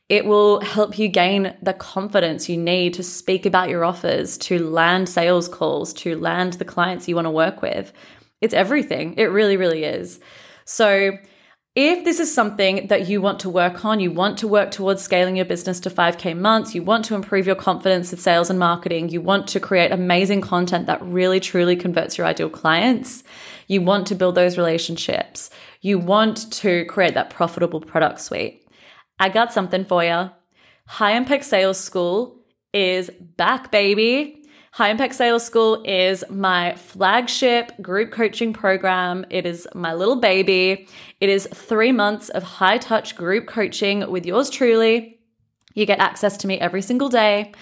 It 0.08 0.26
will 0.26 0.60
help 0.60 0.98
you 0.98 1.08
gain 1.08 1.56
the 1.62 1.72
confidence 1.72 2.48
you 2.48 2.56
need 2.56 2.94
to 2.94 3.02
speak 3.02 3.46
about 3.46 3.68
your 3.68 3.84
offers, 3.84 4.36
to 4.38 4.58
land 4.58 5.08
sales 5.08 5.48
calls, 5.48 5.92
to 5.94 6.18
land 6.18 6.54
the 6.54 6.64
clients 6.64 7.08
you 7.08 7.14
want 7.14 7.26
to 7.26 7.30
work 7.30 7.62
with. 7.62 7.92
It's 8.40 8.54
everything. 8.54 9.14
It 9.16 9.26
really, 9.26 9.56
really 9.56 9.84
is. 9.84 10.20
So, 10.64 11.18
if 11.74 12.04
this 12.04 12.20
is 12.20 12.34
something 12.34 12.88
that 12.88 13.08
you 13.08 13.22
want 13.22 13.40
to 13.40 13.48
work 13.48 13.82
on, 13.86 13.98
you 13.98 14.10
want 14.10 14.36
to 14.40 14.48
work 14.48 14.70
towards 14.72 15.00
scaling 15.00 15.36
your 15.36 15.46
business 15.46 15.80
to 15.80 15.90
5K 15.90 16.38
months, 16.38 16.74
you 16.74 16.82
want 16.82 17.06
to 17.06 17.14
improve 17.14 17.46
your 17.46 17.56
confidence 17.56 18.12
in 18.12 18.18
sales 18.18 18.50
and 18.50 18.58
marketing, 18.58 19.08
you 19.08 19.22
want 19.22 19.46
to 19.48 19.60
create 19.60 19.90
amazing 19.90 20.42
content 20.42 20.86
that 20.86 21.00
really 21.02 21.40
truly 21.40 21.74
converts 21.74 22.18
your 22.18 22.26
ideal 22.26 22.50
clients, 22.50 23.24
you 23.68 23.80
want 23.80 24.06
to 24.08 24.14
build 24.14 24.34
those 24.34 24.58
relationships, 24.58 25.48
you 25.80 25.98
want 25.98 26.52
to 26.52 26.84
create 26.84 27.14
that 27.14 27.30
profitable 27.30 27.80
product 27.80 28.20
suite, 28.20 28.61
I 29.22 29.28
got 29.28 29.52
something 29.52 29.84
for 29.84 30.02
you. 30.02 30.32
High 30.88 31.12
Impact 31.12 31.44
Sales 31.44 31.78
School 31.78 32.40
is 32.74 33.08
back, 33.36 33.70
baby. 33.70 34.42
High 34.72 34.90
Impact 34.90 35.14
Sales 35.14 35.46
School 35.46 35.80
is 35.84 36.24
my 36.28 36.74
flagship 36.74 37.80
group 37.80 38.10
coaching 38.10 38.52
program. 38.52 39.24
It 39.30 39.46
is 39.46 39.68
my 39.76 39.94
little 39.94 40.16
baby. 40.16 40.88
It 41.20 41.28
is 41.28 41.46
three 41.54 41.92
months 41.92 42.30
of 42.30 42.42
high 42.42 42.78
touch 42.78 43.14
group 43.14 43.46
coaching 43.46 44.10
with 44.10 44.26
yours 44.26 44.50
truly. 44.50 45.20
You 45.74 45.86
get 45.86 46.00
access 46.00 46.36
to 46.38 46.48
me 46.48 46.58
every 46.58 46.82
single 46.82 47.08
day. 47.08 47.52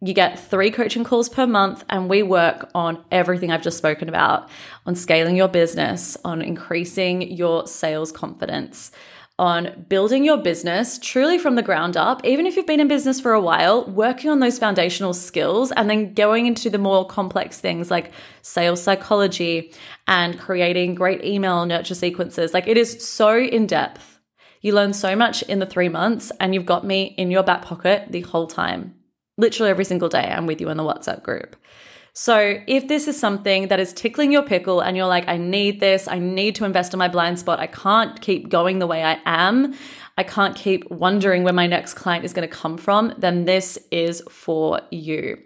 You 0.00 0.14
get 0.14 0.38
three 0.38 0.70
coaching 0.70 1.02
calls 1.02 1.28
per 1.28 1.48
month, 1.48 1.84
and 1.90 2.08
we 2.08 2.22
work 2.22 2.70
on 2.76 3.04
everything 3.10 3.50
I've 3.50 3.62
just 3.62 3.78
spoken 3.78 4.08
about 4.08 4.48
on 4.86 4.94
scaling 4.94 5.34
your 5.34 5.48
business, 5.48 6.16
on 6.24 6.42
increasing 6.42 7.22
your 7.22 7.66
sales 7.66 8.12
confidence 8.12 8.92
on 9.38 9.86
building 9.88 10.24
your 10.24 10.36
business 10.36 10.98
truly 10.98 11.38
from 11.38 11.54
the 11.54 11.62
ground 11.62 11.96
up, 11.96 12.24
even 12.24 12.46
if 12.46 12.56
you've 12.56 12.66
been 12.66 12.80
in 12.80 12.88
business 12.88 13.20
for 13.20 13.32
a 13.32 13.40
while, 13.40 13.84
working 13.86 14.30
on 14.30 14.40
those 14.40 14.58
foundational 14.58 15.14
skills 15.14 15.70
and 15.72 15.88
then 15.88 16.12
going 16.14 16.46
into 16.46 16.68
the 16.68 16.78
more 16.78 17.06
complex 17.06 17.60
things 17.60 17.90
like 17.90 18.10
sales 18.42 18.82
psychology 18.82 19.72
and 20.08 20.38
creating 20.38 20.94
great 20.94 21.24
email 21.24 21.64
nurture 21.66 21.94
sequences. 21.94 22.52
Like 22.52 22.66
it 22.66 22.76
is 22.76 23.06
so 23.06 23.38
in 23.38 23.66
depth. 23.66 24.18
You 24.60 24.74
learn 24.74 24.92
so 24.92 25.14
much 25.14 25.42
in 25.42 25.60
the 25.60 25.66
three 25.66 25.88
months, 25.88 26.32
and 26.40 26.52
you've 26.52 26.66
got 26.66 26.84
me 26.84 27.14
in 27.16 27.30
your 27.30 27.44
back 27.44 27.62
pocket 27.62 28.08
the 28.10 28.22
whole 28.22 28.48
time. 28.48 28.96
Literally 29.36 29.70
every 29.70 29.84
single 29.84 30.08
day, 30.08 30.24
I'm 30.24 30.46
with 30.46 30.60
you 30.60 30.68
in 30.68 30.76
the 30.76 30.82
WhatsApp 30.82 31.22
group. 31.22 31.54
So, 32.12 32.60
if 32.66 32.88
this 32.88 33.06
is 33.06 33.18
something 33.18 33.68
that 33.68 33.78
is 33.78 33.92
tickling 33.92 34.32
your 34.32 34.42
pickle 34.42 34.80
and 34.80 34.96
you're 34.96 35.06
like, 35.06 35.28
I 35.28 35.36
need 35.36 35.80
this, 35.80 36.08
I 36.08 36.18
need 36.18 36.54
to 36.56 36.64
invest 36.64 36.92
in 36.92 36.98
my 36.98 37.08
blind 37.08 37.38
spot, 37.38 37.60
I 37.60 37.68
can't 37.68 38.20
keep 38.20 38.48
going 38.48 38.78
the 38.78 38.86
way 38.86 39.04
I 39.04 39.20
am, 39.24 39.74
I 40.16 40.24
can't 40.24 40.56
keep 40.56 40.90
wondering 40.90 41.44
where 41.44 41.52
my 41.52 41.68
next 41.68 41.94
client 41.94 42.24
is 42.24 42.32
going 42.32 42.48
to 42.48 42.54
come 42.54 42.76
from, 42.76 43.14
then 43.18 43.44
this 43.44 43.78
is 43.92 44.20
for 44.28 44.80
you. 44.90 45.38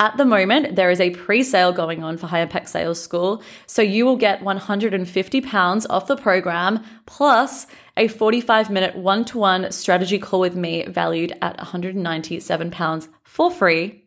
At 0.00 0.16
the 0.16 0.24
moment, 0.24 0.76
there 0.76 0.90
is 0.90 0.98
a 0.98 1.10
pre 1.10 1.42
sale 1.42 1.72
going 1.72 2.02
on 2.02 2.16
for 2.16 2.26
High 2.26 2.40
Impact 2.40 2.70
Sales 2.70 3.02
School. 3.02 3.42
So 3.66 3.82
you 3.82 4.06
will 4.06 4.16
get 4.16 4.40
£150 4.40 5.86
off 5.90 6.06
the 6.06 6.16
program 6.16 6.82
plus 7.04 7.66
a 7.98 8.08
45 8.08 8.70
minute 8.70 8.96
one 8.96 9.26
to 9.26 9.38
one 9.38 9.70
strategy 9.70 10.18
call 10.18 10.40
with 10.40 10.56
me 10.56 10.86
valued 10.86 11.36
at 11.42 11.58
£197 11.58 13.08
for 13.24 13.50
free. 13.50 14.04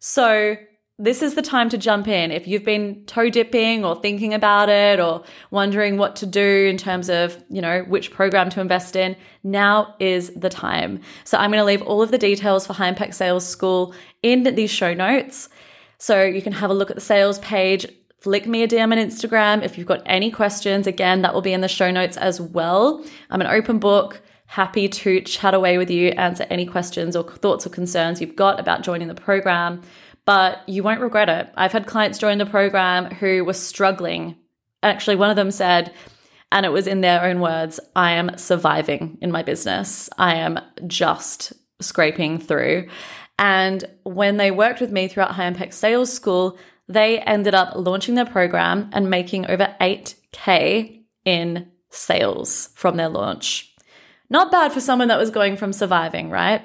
So 0.00 0.56
this 1.02 1.20
is 1.20 1.34
the 1.34 1.42
time 1.42 1.68
to 1.68 1.76
jump 1.76 2.06
in. 2.06 2.30
If 2.30 2.46
you've 2.46 2.64
been 2.64 3.04
toe 3.06 3.28
dipping 3.28 3.84
or 3.84 4.00
thinking 4.00 4.32
about 4.32 4.68
it 4.68 5.00
or 5.00 5.24
wondering 5.50 5.98
what 5.98 6.14
to 6.16 6.26
do 6.26 6.66
in 6.70 6.76
terms 6.76 7.10
of, 7.10 7.42
you 7.50 7.60
know, 7.60 7.82
which 7.82 8.12
program 8.12 8.50
to 8.50 8.60
invest 8.60 8.94
in, 8.94 9.16
now 9.42 9.96
is 9.98 10.30
the 10.36 10.48
time. 10.48 11.00
So 11.24 11.36
I'm 11.38 11.50
going 11.50 11.58
to 11.58 11.64
leave 11.64 11.82
all 11.82 12.02
of 12.02 12.12
the 12.12 12.18
details 12.18 12.68
for 12.68 12.72
High 12.72 12.86
Impact 12.86 13.16
Sales 13.16 13.44
School 13.44 13.92
in 14.22 14.44
these 14.54 14.70
show 14.70 14.94
notes. 14.94 15.48
So 15.98 16.22
you 16.22 16.40
can 16.40 16.52
have 16.52 16.70
a 16.70 16.74
look 16.74 16.88
at 16.88 16.94
the 16.94 17.02
sales 17.02 17.40
page, 17.40 17.84
flick 18.20 18.46
me 18.46 18.62
a 18.62 18.68
DM 18.68 18.92
on 18.92 18.98
Instagram. 18.98 19.64
If 19.64 19.76
you've 19.76 19.88
got 19.88 20.02
any 20.06 20.30
questions, 20.30 20.86
again, 20.86 21.22
that 21.22 21.34
will 21.34 21.42
be 21.42 21.52
in 21.52 21.62
the 21.62 21.68
show 21.68 21.90
notes 21.90 22.16
as 22.16 22.40
well. 22.40 23.04
I'm 23.28 23.40
an 23.40 23.48
open 23.48 23.80
book 23.80 24.22
happy 24.46 24.86
to 24.86 25.20
chat 25.22 25.54
away 25.54 25.78
with 25.78 25.90
you, 25.90 26.10
answer 26.10 26.46
any 26.50 26.66
questions 26.66 27.16
or 27.16 27.24
thoughts 27.24 27.66
or 27.66 27.70
concerns 27.70 28.20
you've 28.20 28.36
got 28.36 28.60
about 28.60 28.82
joining 28.82 29.08
the 29.08 29.14
program 29.14 29.80
but 30.24 30.68
you 30.68 30.82
won't 30.82 31.00
regret 31.00 31.28
it. 31.28 31.50
I've 31.56 31.72
had 31.72 31.86
clients 31.86 32.18
join 32.18 32.38
the 32.38 32.46
program 32.46 33.06
who 33.06 33.44
were 33.44 33.52
struggling. 33.52 34.36
Actually, 34.82 35.16
one 35.16 35.30
of 35.30 35.36
them 35.36 35.50
said, 35.50 35.92
and 36.50 36.66
it 36.66 36.72
was 36.72 36.86
in 36.86 37.00
their 37.00 37.24
own 37.24 37.40
words, 37.40 37.80
I 37.96 38.12
am 38.12 38.36
surviving 38.36 39.18
in 39.20 39.32
my 39.32 39.42
business. 39.42 40.10
I 40.18 40.36
am 40.36 40.60
just 40.86 41.52
scraping 41.80 42.38
through. 42.38 42.88
And 43.38 43.84
when 44.04 44.36
they 44.36 44.50
worked 44.50 44.80
with 44.80 44.92
me 44.92 45.08
throughout 45.08 45.32
High 45.32 45.46
Impact 45.46 45.74
Sales 45.74 46.12
School, 46.12 46.58
they 46.88 47.18
ended 47.20 47.54
up 47.54 47.72
launching 47.74 48.14
their 48.14 48.26
program 48.26 48.90
and 48.92 49.08
making 49.08 49.50
over 49.50 49.74
8K 49.80 51.02
in 51.24 51.70
sales 51.90 52.68
from 52.74 52.96
their 52.96 53.08
launch. 53.08 53.74
Not 54.28 54.50
bad 54.50 54.72
for 54.72 54.80
someone 54.80 55.08
that 55.08 55.18
was 55.18 55.30
going 55.30 55.56
from 55.56 55.72
surviving, 55.72 56.30
right? 56.30 56.62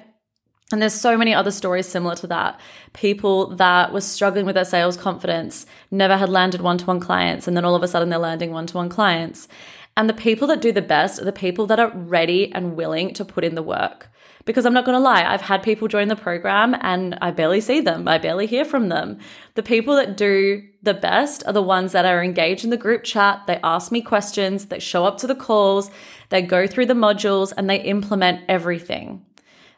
And 0.71 0.81
there's 0.81 0.93
so 0.93 1.17
many 1.17 1.33
other 1.33 1.51
stories 1.51 1.87
similar 1.87 2.15
to 2.15 2.27
that. 2.27 2.59
People 2.91 3.55
that 3.55 3.93
were 3.93 4.01
struggling 4.01 4.45
with 4.45 4.55
their 4.55 4.65
sales 4.65 4.97
confidence, 4.97 5.65
never 5.91 6.17
had 6.17 6.27
landed 6.27 6.61
one 6.61 6.77
to 6.79 6.85
one 6.85 6.99
clients, 6.99 7.47
and 7.47 7.55
then 7.55 7.63
all 7.63 7.75
of 7.75 7.83
a 7.83 7.87
sudden 7.87 8.09
they're 8.09 8.19
landing 8.19 8.51
one 8.51 8.67
to 8.67 8.75
one 8.75 8.89
clients. 8.89 9.47
And 9.95 10.09
the 10.09 10.13
people 10.13 10.47
that 10.49 10.61
do 10.61 10.73
the 10.73 10.81
best 10.81 11.19
are 11.21 11.25
the 11.25 11.31
people 11.31 11.65
that 11.67 11.79
are 11.79 11.89
ready 11.89 12.53
and 12.53 12.75
willing 12.75 13.13
to 13.13 13.25
put 13.25 13.43
in 13.43 13.55
the 13.55 13.63
work. 13.63 14.09
Because 14.45 14.65
I'm 14.65 14.73
not 14.73 14.85
going 14.85 14.95
to 14.95 15.03
lie, 15.03 15.25
I've 15.25 15.41
had 15.41 15.63
people 15.63 15.87
join 15.89 16.07
the 16.07 16.15
program 16.15 16.75
and 16.81 17.17
I 17.21 17.31
barely 17.31 17.59
see 17.59 17.81
them. 17.81 18.07
I 18.07 18.17
barely 18.17 18.45
hear 18.45 18.63
from 18.63 18.87
them. 18.87 19.19
The 19.55 19.63
people 19.63 19.95
that 19.95 20.15
do 20.15 20.63
the 20.83 20.93
best 20.93 21.43
are 21.47 21.51
the 21.51 21.61
ones 21.61 21.91
that 21.91 22.05
are 22.05 22.23
engaged 22.23 22.63
in 22.63 22.69
the 22.69 22.77
group 22.77 23.03
chat. 23.03 23.43
They 23.45 23.59
ask 23.61 23.91
me 23.91 24.01
questions, 24.01 24.67
they 24.67 24.79
show 24.79 25.03
up 25.03 25.17
to 25.17 25.27
the 25.27 25.35
calls, 25.35 25.91
they 26.29 26.41
go 26.41 26.65
through 26.65 26.85
the 26.85 26.93
modules, 26.93 27.51
and 27.57 27.69
they 27.69 27.81
implement 27.81 28.45
everything. 28.47 29.25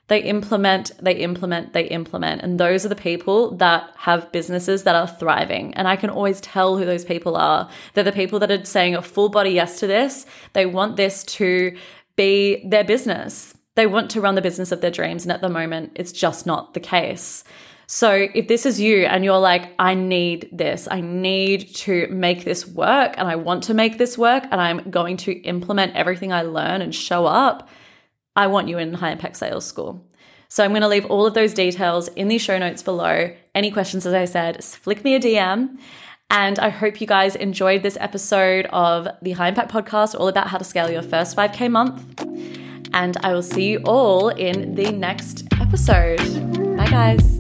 They 0.09 0.23
implement, 0.23 0.91
they 0.99 1.13
implement, 1.13 1.73
they 1.73 1.87
implement. 1.87 2.41
And 2.41 2.59
those 2.59 2.83
are 2.83 2.89
the 2.89 2.95
people 2.95 3.51
that 3.57 3.91
have 3.95 4.31
businesses 4.31 4.83
that 4.83 4.95
are 4.95 5.07
thriving. 5.07 5.73
And 5.75 5.87
I 5.87 5.95
can 5.95 6.09
always 6.09 6.41
tell 6.41 6.77
who 6.77 6.85
those 6.85 7.05
people 7.05 7.37
are. 7.37 7.69
They're 7.93 8.03
the 8.03 8.11
people 8.11 8.39
that 8.39 8.51
are 8.51 8.65
saying 8.65 8.95
a 8.95 9.03
full 9.03 9.29
body 9.29 9.51
yes 9.51 9.79
to 9.79 9.87
this. 9.87 10.25
They 10.53 10.65
want 10.65 10.97
this 10.97 11.23
to 11.25 11.77
be 12.15 12.67
their 12.67 12.83
business. 12.83 13.55
They 13.75 13.85
want 13.85 14.09
to 14.11 14.21
run 14.21 14.33
the 14.33 14.41
business 14.41 14.71
of 14.71 14.81
their 14.81 14.91
dreams. 14.91 15.23
And 15.23 15.31
at 15.31 15.41
the 15.41 15.49
moment, 15.49 15.91
it's 15.93 16.11
just 16.11 16.47
not 16.47 16.73
the 16.73 16.79
case. 16.79 17.43
So 17.85 18.27
if 18.33 18.47
this 18.47 18.65
is 18.65 18.81
you 18.81 19.05
and 19.05 19.23
you're 19.23 19.39
like, 19.39 19.73
I 19.77 19.93
need 19.93 20.49
this, 20.51 20.87
I 20.89 21.01
need 21.01 21.73
to 21.75 22.07
make 22.09 22.45
this 22.45 22.67
work 22.67 23.15
and 23.17 23.27
I 23.27 23.35
want 23.35 23.63
to 23.63 23.73
make 23.73 23.97
this 23.97 24.17
work 24.17 24.43
and 24.51 24.59
I'm 24.61 24.91
going 24.91 25.17
to 25.17 25.31
implement 25.41 25.95
everything 25.95 26.33
I 26.33 26.43
learn 26.43 26.81
and 26.81 26.93
show 26.93 27.25
up, 27.25 27.67
I 28.35 28.47
want 28.47 28.67
you 28.67 28.77
in 28.77 28.93
High 28.93 29.11
Impact 29.11 29.37
Sales 29.37 29.65
School. 29.65 30.05
So 30.47 30.63
I'm 30.63 30.71
going 30.71 30.81
to 30.81 30.87
leave 30.87 31.05
all 31.05 31.27
of 31.27 31.35
those 31.35 31.53
details 31.53 32.07
in 32.09 32.27
the 32.27 32.39
show 32.39 32.57
notes 32.57 32.81
below. 32.81 33.35
Any 33.53 33.69
questions, 33.69 34.05
as 34.05 34.13
I 34.13 34.25
said, 34.25 34.63
flick 34.63 35.03
me 35.03 35.15
a 35.15 35.19
DM. 35.19 35.77
And 36.31 36.59
I 36.59 36.69
hope 36.69 37.01
you 37.01 37.07
guys 37.07 37.35
enjoyed 37.35 37.83
this 37.83 37.97
episode 37.99 38.67
of 38.67 39.07
the 39.21 39.31
High 39.31 39.49
Impact 39.49 39.71
Podcast, 39.71 40.19
all 40.19 40.27
about 40.27 40.47
how 40.47 40.57
to 40.57 40.63
scale 40.63 40.89
your 40.89 41.01
first 41.01 41.35
5K 41.35 41.71
month. 41.71 42.19
And 42.93 43.17
I 43.17 43.33
will 43.33 43.43
see 43.43 43.69
you 43.69 43.79
all 43.85 44.29
in 44.29 44.75
the 44.75 44.91
next 44.91 45.47
episode. 45.59 46.17
Bye, 46.77 46.89
guys. 46.89 47.38